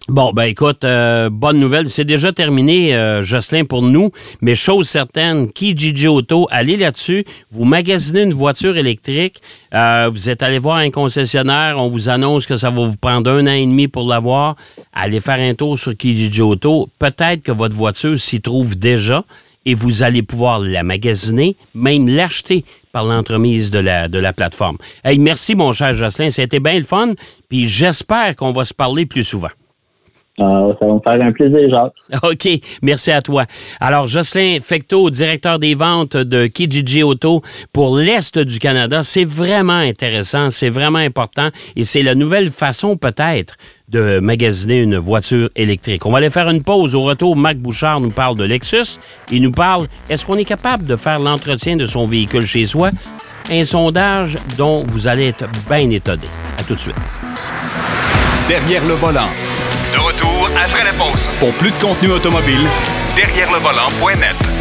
Bon, 0.09 0.31
ben 0.31 0.43
écoute, 0.43 0.85
euh, 0.85 1.29
bonne 1.29 1.59
nouvelle. 1.59 1.89
C'est 1.89 2.05
déjà 2.05 2.31
terminé, 2.31 2.95
euh, 2.95 3.21
Jocelyn, 3.21 3.65
pour 3.65 3.81
nous. 3.81 4.11
Mais 4.41 4.55
chose 4.55 4.87
certaine, 4.87 5.51
Kijiji 5.51 6.07
Auto, 6.07 6.47
allez 6.49 6.77
là-dessus. 6.77 7.25
Vous 7.51 7.65
magasinez 7.65 8.21
une 8.21 8.33
voiture 8.33 8.77
électrique. 8.77 9.41
Euh, 9.73 10.07
vous 10.09 10.29
êtes 10.29 10.43
allé 10.43 10.59
voir 10.59 10.77
un 10.77 10.91
concessionnaire. 10.91 11.75
On 11.77 11.87
vous 11.87 12.07
annonce 12.07 12.45
que 12.45 12.55
ça 12.55 12.69
va 12.69 12.85
vous 12.85 12.95
prendre 12.95 13.29
un 13.29 13.47
an 13.47 13.51
et 13.51 13.65
demi 13.65 13.89
pour 13.89 14.07
l'avoir. 14.07 14.55
Allez 14.93 15.19
faire 15.19 15.41
un 15.41 15.53
tour 15.55 15.77
sur 15.77 15.95
Kijiji 15.97 16.41
Auto. 16.41 16.87
Peut-être 16.99 17.43
que 17.43 17.51
votre 17.51 17.75
voiture 17.75 18.17
s'y 18.17 18.39
trouve 18.39 18.77
déjà 18.77 19.25
et 19.67 19.73
vous 19.73 20.01
allez 20.01 20.23
pouvoir 20.23 20.59
la 20.59 20.81
magasiner, 20.81 21.57
même 21.75 22.07
l'acheter 22.07 22.63
par 22.93 23.03
l'entremise 23.03 23.69
de 23.69 23.79
la, 23.79 24.07
de 24.07 24.17
la 24.17 24.31
plateforme. 24.31 24.77
Hey, 25.03 25.19
merci, 25.19 25.55
mon 25.55 25.73
cher 25.73 25.93
Jocelyn. 25.93 26.29
C'était 26.29 26.61
bien 26.61 26.79
le 26.79 26.85
fun. 26.85 27.13
Puis 27.49 27.65
j'espère 27.65 28.37
qu'on 28.37 28.51
va 28.51 28.63
se 28.63 28.73
parler 28.73 29.05
plus 29.05 29.25
souvent. 29.25 29.49
Ah, 30.39 30.69
ça 30.79 30.85
va 30.85 30.93
me 30.93 30.99
faire 30.99 31.21
un 31.21 31.31
plaisir, 31.33 31.67
Jacques. 31.73 32.23
OK. 32.23 32.47
Merci 32.81 33.11
à 33.11 33.21
toi. 33.21 33.45
Alors, 33.81 34.07
Jocelyn 34.07 34.59
Fecto, 34.61 35.09
directeur 35.09 35.59
des 35.59 35.75
ventes 35.75 36.15
de 36.15 36.47
Kijiji 36.47 37.03
Auto 37.03 37.41
pour 37.73 37.97
l'Est 37.97 38.37
du 38.37 38.59
Canada, 38.59 39.03
c'est 39.03 39.25
vraiment 39.25 39.73
intéressant, 39.73 40.49
c'est 40.49 40.69
vraiment 40.69 40.99
important 40.99 41.49
et 41.75 41.83
c'est 41.83 42.03
la 42.03 42.15
nouvelle 42.15 42.51
façon 42.51 42.95
peut-être 42.95 43.55
de 43.89 44.19
magasiner 44.19 44.81
une 44.81 44.97
voiture 44.97 45.49
électrique. 45.55 46.05
On 46.05 46.11
va 46.11 46.17
aller 46.17 46.29
faire 46.29 46.49
une 46.49 46.61
pause. 46.61 46.93
Au 46.93 47.03
retour, 47.03 47.37
Marc 47.37 47.55
Bouchard 47.55 48.01
nous 48.01 48.11
parle 48.11 48.35
de 48.35 48.43
Lexus. 48.43 48.99
Il 49.31 49.41
nous 49.41 49.51
parle, 49.51 49.87
est-ce 50.09 50.25
qu'on 50.25 50.35
est 50.35 50.45
capable 50.45 50.83
de 50.83 50.97
faire 50.97 51.19
l'entretien 51.19 51.77
de 51.77 51.85
son 51.85 52.05
véhicule 52.05 52.45
chez 52.45 52.65
soi? 52.65 52.91
Un 53.49 53.63
sondage 53.63 54.37
dont 54.57 54.83
vous 54.89 55.07
allez 55.07 55.27
être 55.27 55.45
bien 55.69 55.89
étonné. 55.89 56.27
À 56.59 56.63
tout 56.63 56.75
de 56.75 56.79
suite. 56.79 56.95
Derrière 58.49 58.85
le 58.85 58.93
volant. 58.95 59.29
De 59.83 59.97
retour 59.99 60.49
après 60.61 60.83
la 60.83 60.91
pause. 60.91 61.29
Pour 61.39 61.53
plus 61.53 61.71
de 61.71 61.77
contenu 61.81 62.09
automobile, 62.11 62.67
derrière 63.15 63.51
le 63.53 63.59
volant.net. 63.59 64.56